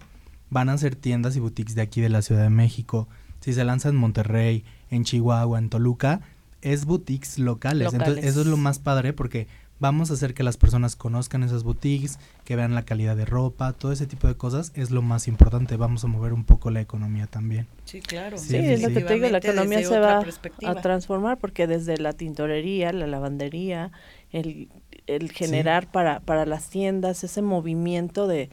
[0.49, 3.07] van a ser tiendas y boutiques de aquí de la Ciudad de México.
[3.39, 6.21] Si se lanza en Monterrey, en Chihuahua, en Toluca,
[6.61, 7.93] es boutiques locales.
[7.93, 9.47] Entonces, eso es lo más padre porque
[9.79, 13.73] vamos a hacer que las personas conozcan esas boutiques, que vean la calidad de ropa,
[13.73, 15.75] todo ese tipo de cosas es lo más importante.
[15.75, 17.67] Vamos a mover un poco la economía también.
[17.85, 18.37] Sí, claro.
[18.37, 20.23] Sí, es lo que te digo, la economía se va
[20.65, 23.91] a transformar porque desde la tintorería, la lavandería,
[24.31, 24.69] el,
[25.07, 28.51] el generar para, para las tiendas ese movimiento de,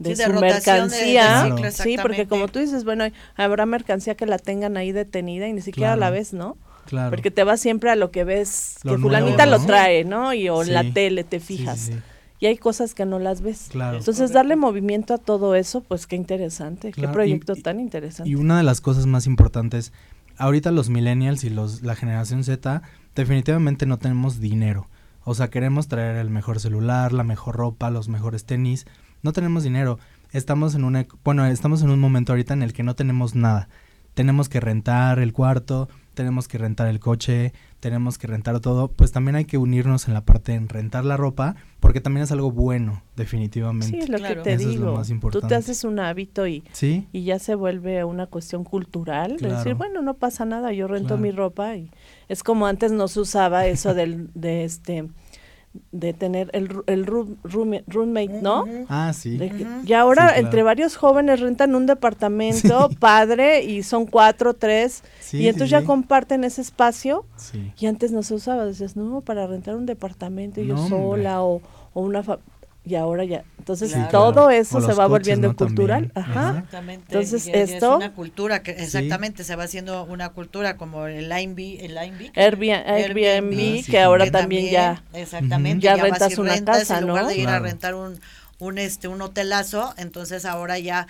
[0.00, 3.04] de su mercancía, sí, porque como tú dices, bueno,
[3.36, 6.56] habrá mercancía que la tengan ahí detenida y ni siquiera la ves, ¿no?
[6.86, 7.10] Claro.
[7.10, 10.34] Porque te vas siempre a lo que ves, que fulanita lo trae, ¿no?
[10.34, 11.90] Y o en la tele te fijas.
[12.40, 13.68] y hay cosas que no las ves.
[13.70, 13.98] Claro.
[13.98, 18.28] Entonces, darle movimiento a todo eso, pues qué interesante, qué proyecto tan interesante.
[18.28, 19.92] Y una de las cosas más importantes,
[20.36, 22.82] ahorita los millennials y los la generación Z
[23.14, 24.88] definitivamente no tenemos dinero.
[25.24, 28.86] O sea, queremos traer el mejor celular, la mejor ropa, los mejores tenis.
[29.22, 29.98] No tenemos dinero.
[30.32, 33.68] Estamos en una bueno, estamos en un momento ahorita en el que no tenemos nada.
[34.14, 39.12] Tenemos que rentar el cuarto, tenemos que rentar el coche, tenemos que rentar todo, pues
[39.12, 42.50] también hay que unirnos en la parte de rentar la ropa, porque también es algo
[42.50, 43.88] bueno, definitivamente.
[43.88, 45.02] Sí, es lo que te digo.
[45.30, 46.64] Tú te haces un hábito y,
[47.12, 51.18] y ya se vuelve una cuestión cultural, de decir, bueno, no pasa nada, yo rento
[51.18, 51.90] mi ropa y
[52.28, 55.08] es como antes no se usaba eso del, de este
[55.90, 58.64] de tener el, el roommate, ¿no?
[58.88, 59.38] Ah, sí.
[59.84, 65.02] Y ahora entre varios jóvenes rentan un departamento padre y son cuatro, tres,
[65.32, 67.24] y entonces ya comparten ese espacio.
[67.78, 71.60] Y antes no se usaba, decías, no, para rentar un departamento yo sola o,
[71.92, 72.22] o una
[72.84, 73.44] y ahora ya.
[73.58, 76.12] Entonces todo eso se va volviendo cultural.
[76.14, 76.50] Ajá.
[76.50, 77.06] Exactamente.
[77.08, 81.80] Entonces esto es una cultura que exactamente se va haciendo una cultura como el Airbnb,
[81.80, 87.48] el Airbnb, que ahora también, ya exactamente ya, rentas una casa, en lugar de ir
[87.48, 88.20] a rentar un
[88.60, 91.06] un este un hotelazo, entonces ahora ya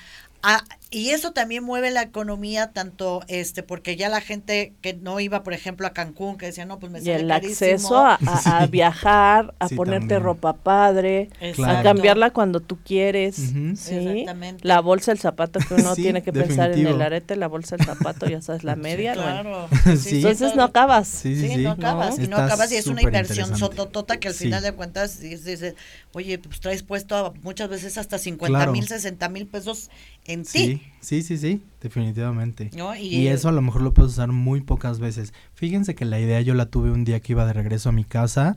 [0.47, 0.63] Ah,
[0.95, 5.43] y eso también mueve la economía tanto este porque ya la gente que no iba
[5.43, 8.19] por ejemplo a Cancún que decía no pues me y el acceso a,
[8.71, 11.31] viajar a ponerte ropa padre
[11.67, 13.35] a cambiarla cuando tú quieres.
[13.77, 14.25] Sí.
[14.63, 17.85] La bolsa el zapato que uno tiene que pensar en el arete la bolsa el
[17.85, 19.69] zapato ya sabes la media claro.
[19.87, 21.09] entonces no acabas.
[21.09, 24.71] Sí, no acabas y no acabas y es una inversión sototota que al final de
[24.71, 25.75] cuentas dices
[26.13, 29.91] oye pues traes puesto muchas veces hasta 50 mil 60 mil pesos
[30.27, 32.71] en sí, Sí, sí, sí, definitivamente.
[33.01, 35.35] Y, eso a lo mejor lo puedes usar muy pocas veces.
[35.55, 38.05] Fíjense que la idea yo la tuve un día que iba de regreso a mi
[38.05, 38.57] casa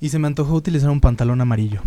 [0.00, 1.82] y se me antojó utilizar un pantalón amarillo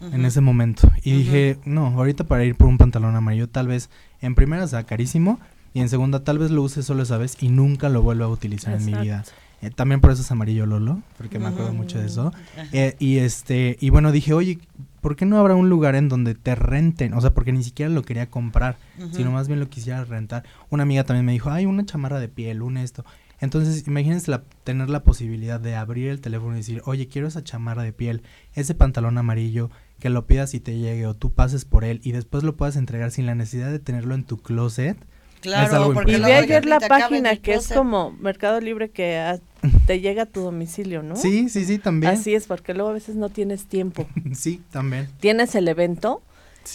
[0.00, 0.90] en ese momento.
[1.02, 4.84] Y dije, no, ahorita para ir por un pantalón amarillo tal vez en primera sea
[4.84, 5.40] carísimo
[5.72, 8.28] y en segunda tal vez lo use solo esa vez y nunca lo vuelva a
[8.28, 9.24] utilizar en mi vida.
[9.62, 12.32] Eh, también por eso es amarillo Lolo, porque me acuerdo mucho de eso.
[12.72, 14.58] Eh, y este, y bueno, dije, oye,
[15.00, 17.14] ¿por qué no habrá un lugar en donde te renten?
[17.14, 18.76] O sea, porque ni siquiera lo quería comprar,
[19.12, 20.44] sino más bien lo quisiera rentar.
[20.68, 23.04] Una amiga también me dijo, ay, una chamarra de piel, un esto.
[23.40, 27.42] Entonces, imagínense la, tener la posibilidad de abrir el teléfono y decir, oye, quiero esa
[27.42, 28.22] chamarra de piel,
[28.52, 32.12] ese pantalón amarillo, que lo pidas y te llegue o tú pases por él y
[32.12, 34.98] después lo puedas entregar sin la necesidad de tenerlo en tu closet
[35.40, 39.38] Claro, porque y vi ayer la página que es como Mercado Libre que
[39.86, 41.16] te llega a tu domicilio, ¿no?
[41.16, 42.12] Sí, sí, sí, también.
[42.12, 44.06] Así es, porque luego a veces no tienes tiempo.
[44.34, 45.08] sí, también.
[45.20, 46.22] Tienes el evento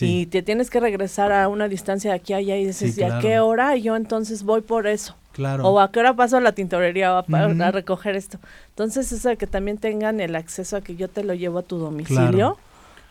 [0.01, 3.03] y te tienes que regresar a una distancia de aquí a allá y dices, ¿y
[3.03, 3.77] a qué hora?
[3.77, 5.15] Y yo entonces voy por eso.
[5.31, 5.67] Claro.
[5.67, 8.39] O a qué hora paso a la tintorería a, recoger esto.
[8.69, 11.63] Entonces, eso de que también tengan el acceso a que yo te lo llevo a
[11.63, 12.57] tu domicilio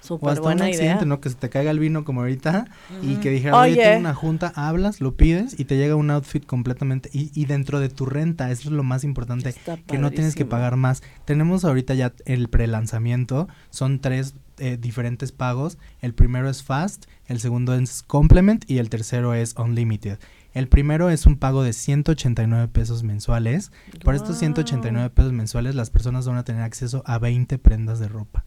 [0.09, 1.21] o hasta un accidente, ¿no?
[1.21, 2.67] Que se te caiga el vino como ahorita
[3.03, 6.45] y que dijera, oye, tengo una junta, hablas, lo pides y te llega un outfit
[6.45, 9.55] completamente y, y dentro de tu renta, eso es lo más importante,
[9.87, 11.03] que no tienes que pagar más.
[11.25, 17.41] Tenemos ahorita ya el prelanzamiento, son tres eh, diferentes pagos, el primero es fast, el
[17.41, 20.19] segundo es complement y el tercero es unlimited.
[20.53, 23.73] El primero es un pago de 189 pesos mensuales.
[24.05, 28.07] Por estos 189 pesos mensuales las personas van a tener acceso a 20 prendas de
[28.07, 28.45] ropa.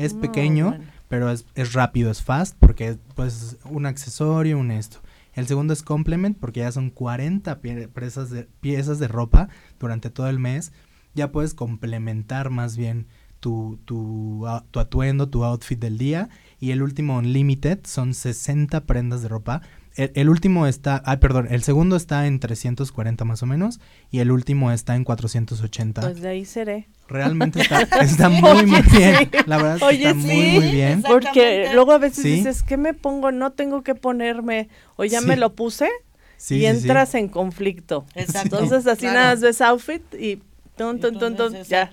[0.00, 0.78] Es pequeño,
[1.08, 5.00] pero es, es rápido, es fast, porque es pues, un accesorio, un esto.
[5.34, 9.48] El segundo es complement, porque ya son 40 piezas de, piezas de ropa
[9.78, 10.72] durante todo el mes.
[11.14, 13.06] Ya puedes complementar más bien
[13.40, 16.28] tu, tu, tu atuendo, tu outfit del día.
[16.58, 19.62] Y el último Unlimited son 60 prendas de ropa
[20.14, 23.80] el, último está, ah, perdón, el segundo está en 340 más o menos
[24.10, 26.00] y el último está en 480.
[26.00, 26.88] Pues de ahí seré.
[27.08, 29.30] Realmente está, está muy, muy bien.
[29.46, 31.02] La verdad es que está muy, muy bien.
[31.02, 33.32] Porque luego a veces dices, ¿qué me pongo?
[33.32, 35.88] No tengo que ponerme, o ya me lo puse.
[36.48, 38.04] y entras en conflicto.
[38.14, 40.40] Entonces así nada más ves outfit y
[41.68, 41.90] ya,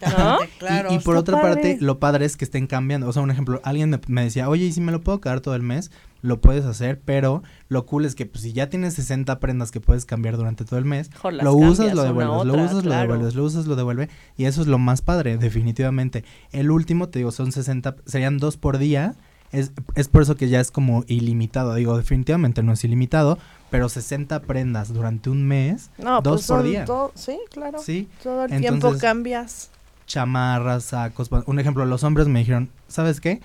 [0.89, 3.07] y, por otra parte, lo padre es que estén cambiando.
[3.07, 5.55] O sea, un ejemplo, alguien me, decía, oye, ¿y si me lo puedo quedar todo
[5.55, 5.91] el mes?
[6.21, 9.79] Lo puedes hacer, pero lo cool es que pues, si ya tienes 60 prendas que
[9.79, 13.43] puedes cambiar durante todo el mes, lo usas, lo devuelves, lo usas, lo devuelves, lo
[13.43, 14.09] usas, lo devuelve.
[14.37, 16.23] Y eso es lo más padre, definitivamente.
[16.51, 19.15] El último, te digo, son 60, serían dos por día.
[19.51, 21.73] Es, es por eso que ya es como ilimitado.
[21.75, 23.37] Digo, definitivamente no es ilimitado,
[23.69, 26.85] pero 60 prendas durante un mes, no, dos pues por día.
[27.15, 27.79] sí, claro.
[27.79, 28.07] Sí.
[28.23, 29.69] Todo el tiempo cambias.
[30.05, 31.29] Chamarras, sacos.
[31.45, 33.41] Un ejemplo, los hombres me dijeron, ¿sabes qué?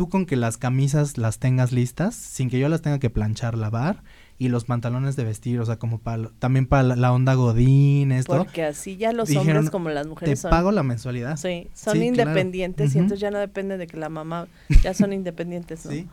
[0.00, 3.54] Tú con que las camisas las tengas listas, sin que yo las tenga que planchar,
[3.54, 4.02] lavar,
[4.38, 8.38] y los pantalones de vestir, o sea, como para también para la, onda godín, esto.
[8.38, 11.36] Porque así ya los hombres como las mujeres te pago la mensualidad.
[11.36, 14.48] Sí, son independientes y entonces ya no depende de que la mamá,
[14.82, 15.92] ya son independientes, ¿no?
[15.92, 16.08] Sí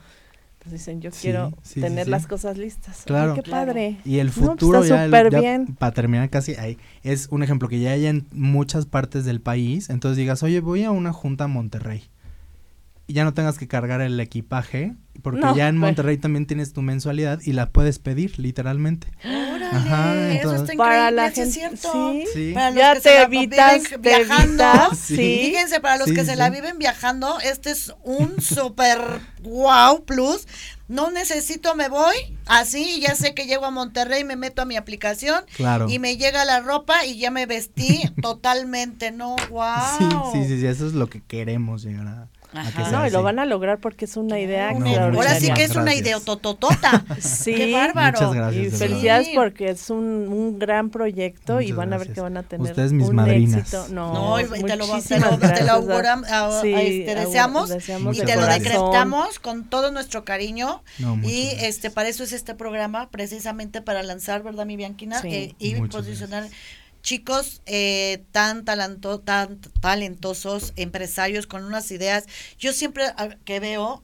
[0.71, 3.03] dicen, yo quiero tener las cosas listas.
[3.05, 3.35] Claro.
[3.35, 3.97] qué padre.
[4.05, 5.07] Y el pues, futuro ya,
[5.79, 9.89] para terminar casi ahí, es un ejemplo que ya hay en muchas partes del país.
[9.89, 12.03] Entonces digas, oye, voy a una junta a Monterrey.
[13.07, 14.93] Y ya no tengas que cargar el equipaje,
[15.23, 19.07] porque ya en Monterrey también tienes tu mensualidad y la puedes pedir, literalmente.
[19.71, 22.13] Ajá, eso está para la gente, cierto.
[22.33, 24.65] Sí, Para los ya que te se evitas, viajando.
[24.95, 28.99] Fíjense, para los que se la viven viajando, este es un super
[29.41, 30.47] wow plus.
[30.89, 34.77] No necesito, me voy así, ya sé que llego a Monterrey, me meto a mi
[34.77, 35.43] aplicación
[35.89, 39.35] y me llega la ropa y ya me vestí totalmente, ¿no?
[39.49, 40.31] Wow.
[40.31, 43.45] Sí, sí, sí, eso es lo que queremos llegar a no, y lo van a
[43.45, 47.03] lograr porque es una idea Ahora sí que es una idea tototota.
[47.19, 48.19] sí, Qué bárbaro.
[48.19, 48.73] Muchas gracias.
[48.73, 52.43] Y felicidades porque es un, un gran proyecto y van a ver que van a
[52.43, 53.61] tener Ustedes mis madrinas.
[53.61, 53.87] Éxito.
[53.89, 56.23] No, no te lo, te lo, te lo auguram,
[56.61, 57.71] sí, este, deseamos,
[58.13, 60.81] y te lo decretamos con todo nuestro cariño.
[61.23, 65.21] y este para eso es este programa, precisamente para lanzar, ¿verdad, mi Bianquina?
[65.23, 66.47] Eh, y posicionar
[67.07, 72.25] chicos eh, tan, talento, tan talentosos, empresarios con unas ideas.
[72.59, 74.03] Yo siempre ah, que veo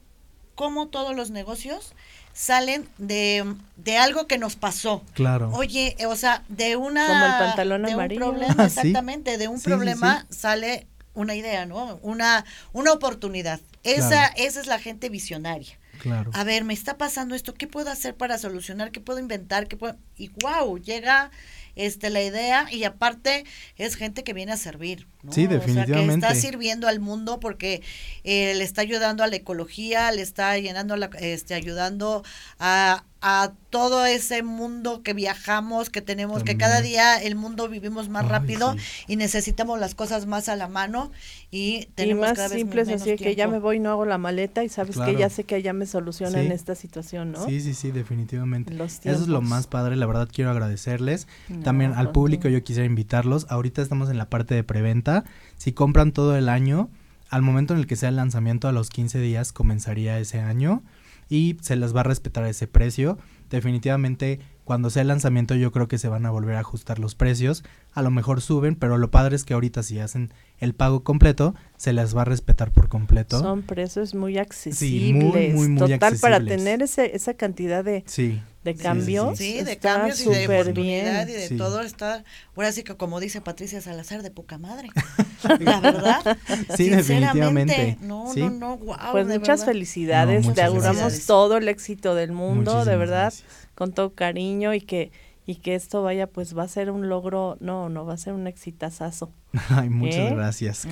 [0.54, 1.92] cómo todos los negocios
[2.32, 5.04] salen de, de algo que nos pasó.
[5.12, 5.50] Claro.
[5.52, 7.06] Oye, o sea, de una...
[7.06, 8.30] Como el pantalón de amarillo.
[8.30, 11.98] Un problema, exactamente, de un problema sale una idea, ¿no?
[12.00, 13.60] Una, una oportunidad.
[13.82, 15.78] Esa, esa es la gente visionaria.
[15.98, 16.30] Claro.
[16.32, 18.92] A ver, me está pasando esto, ¿qué puedo hacer para solucionar?
[18.92, 19.68] ¿Qué puedo inventar?
[19.68, 19.96] ¿Qué puedo?
[20.16, 21.30] Y wow, llega
[21.76, 23.44] este la idea y aparte
[23.76, 25.06] es gente que viene a servir.
[25.30, 26.06] Sí, definitivamente.
[26.06, 27.82] que está sirviendo al mundo porque
[28.24, 32.22] eh, le está ayudando a la ecología, le está llenando, la, este, ayudando
[32.58, 38.10] a, a todo ese mundo que viajamos, que tenemos, que cada día el mundo vivimos
[38.10, 38.76] más rápido
[39.08, 41.10] y necesitamos las cosas más a la mano
[41.50, 44.68] y tenemos y más simples así que ya me voy no hago la maleta y
[44.68, 47.46] sabes que ya sé que ya me solucionan esta situación, ¿no?
[47.46, 48.76] Sí, sí, sí, definitivamente.
[48.76, 51.26] Eso es lo más padre, la verdad quiero agradecerles.
[51.62, 53.46] También al pues público yo quisiera invitarlos.
[53.48, 55.24] Ahorita estamos en la parte de preventa.
[55.56, 56.90] Si compran todo el año,
[57.30, 60.82] al momento en el que sea el lanzamiento a los 15 días comenzaría ese año
[61.28, 63.18] y se les va a respetar ese precio.
[63.50, 67.14] Definitivamente cuando sea el lanzamiento yo creo que se van a volver a ajustar los
[67.14, 67.62] precios,
[67.92, 71.54] a lo mejor suben, pero lo padre es que ahorita si hacen el pago completo,
[71.76, 73.38] se les va a respetar por completo.
[73.40, 78.74] Son precios muy accesibles, muy, muy, total para tener ese, esa cantidad de, sí de
[78.74, 79.38] cambios.
[79.38, 82.24] Sí, de cambios y de oportunidad y de todo está,
[82.56, 84.88] ahora sí que como dice Patricia Salazar, de poca madre.
[85.60, 86.38] la verdad.
[86.76, 87.98] Sí, definitivamente.
[88.00, 88.96] No, no, no, wow.
[89.12, 93.32] Pues muchas felicidades, te auguramos todo el éxito del mundo, de verdad,
[93.74, 95.10] con todo cariño y que
[95.46, 98.32] y que esto vaya, pues va a ser un logro, no, no, va a ser
[98.32, 99.30] un exitazazo.
[99.70, 100.34] Ay, muchas ¿Eh?
[100.34, 100.86] gracias.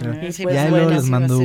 [0.53, 1.41] ya luego les mando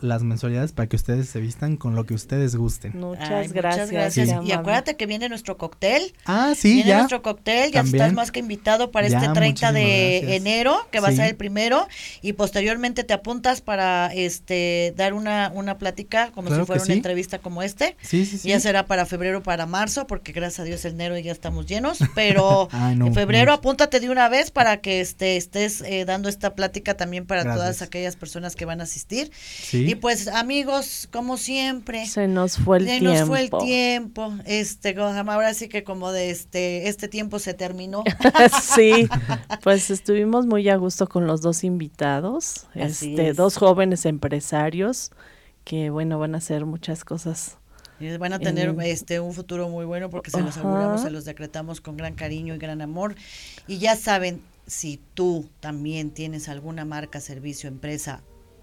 [0.00, 2.98] las mensualidades para que ustedes se vistan con lo que ustedes gusten.
[2.98, 3.90] Muchas gracias.
[3.90, 4.44] Muchas gracias.
[4.44, 6.14] Y acuérdate que viene nuestro cóctel.
[6.24, 10.86] Ah, sí, viene nuestro cóctel, ya estás más que invitado para este 30 de enero,
[10.90, 11.86] que va a ser el primero,
[12.20, 17.38] y posteriormente te apuntas para este dar una, una plática, como si fuera una entrevista
[17.38, 17.96] como este.
[18.02, 18.48] Sí, sí, sí.
[18.48, 21.98] Ya será para febrero para marzo, porque gracias a Dios el enero ya estamos llenos,
[22.14, 26.96] pero en febrero apúntate de una vez para que este, estés eh, dando esta plática
[26.96, 29.30] también para todas aquellas personas que van a asistir.
[29.72, 32.06] Y pues amigos, como siempre.
[32.06, 33.10] Se nos fue el tiempo.
[33.10, 34.32] Se nos fue el tiempo.
[34.44, 38.04] Este, ahora sí que como de este, este tiempo se terminó.
[38.74, 39.08] sí,
[39.62, 45.10] pues estuvimos muy a gusto con los dos invitados, este, dos jóvenes empresarios
[45.64, 47.56] que bueno, van a hacer muchas cosas
[48.18, 51.80] van a tener este un futuro muy bueno porque se los auguramos, se los decretamos
[51.80, 53.14] con gran cariño y gran amor.
[53.66, 58.22] Y ya saben, si tú también tienes alguna marca, servicio, empresa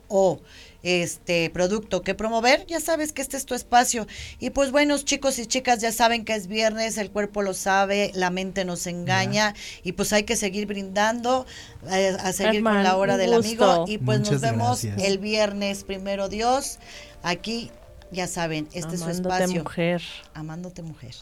[0.10, 0.42] o
[0.82, 4.08] este producto que promover, ya sabes que este es tu espacio.
[4.40, 8.12] Y pues buenos chicos y chicas, ya saben que es viernes, el cuerpo lo sabe,
[8.16, 11.46] la mente nos engaña y pues hay que seguir brindando,
[11.92, 16.28] eh, a seguir con la hora del amigo y pues nos vemos el viernes, primero
[16.28, 16.80] Dios,
[17.22, 17.72] aquí
[18.12, 19.64] ya saben, este es su espacio.
[19.64, 20.02] mujer.
[20.34, 21.14] Amándote mujer.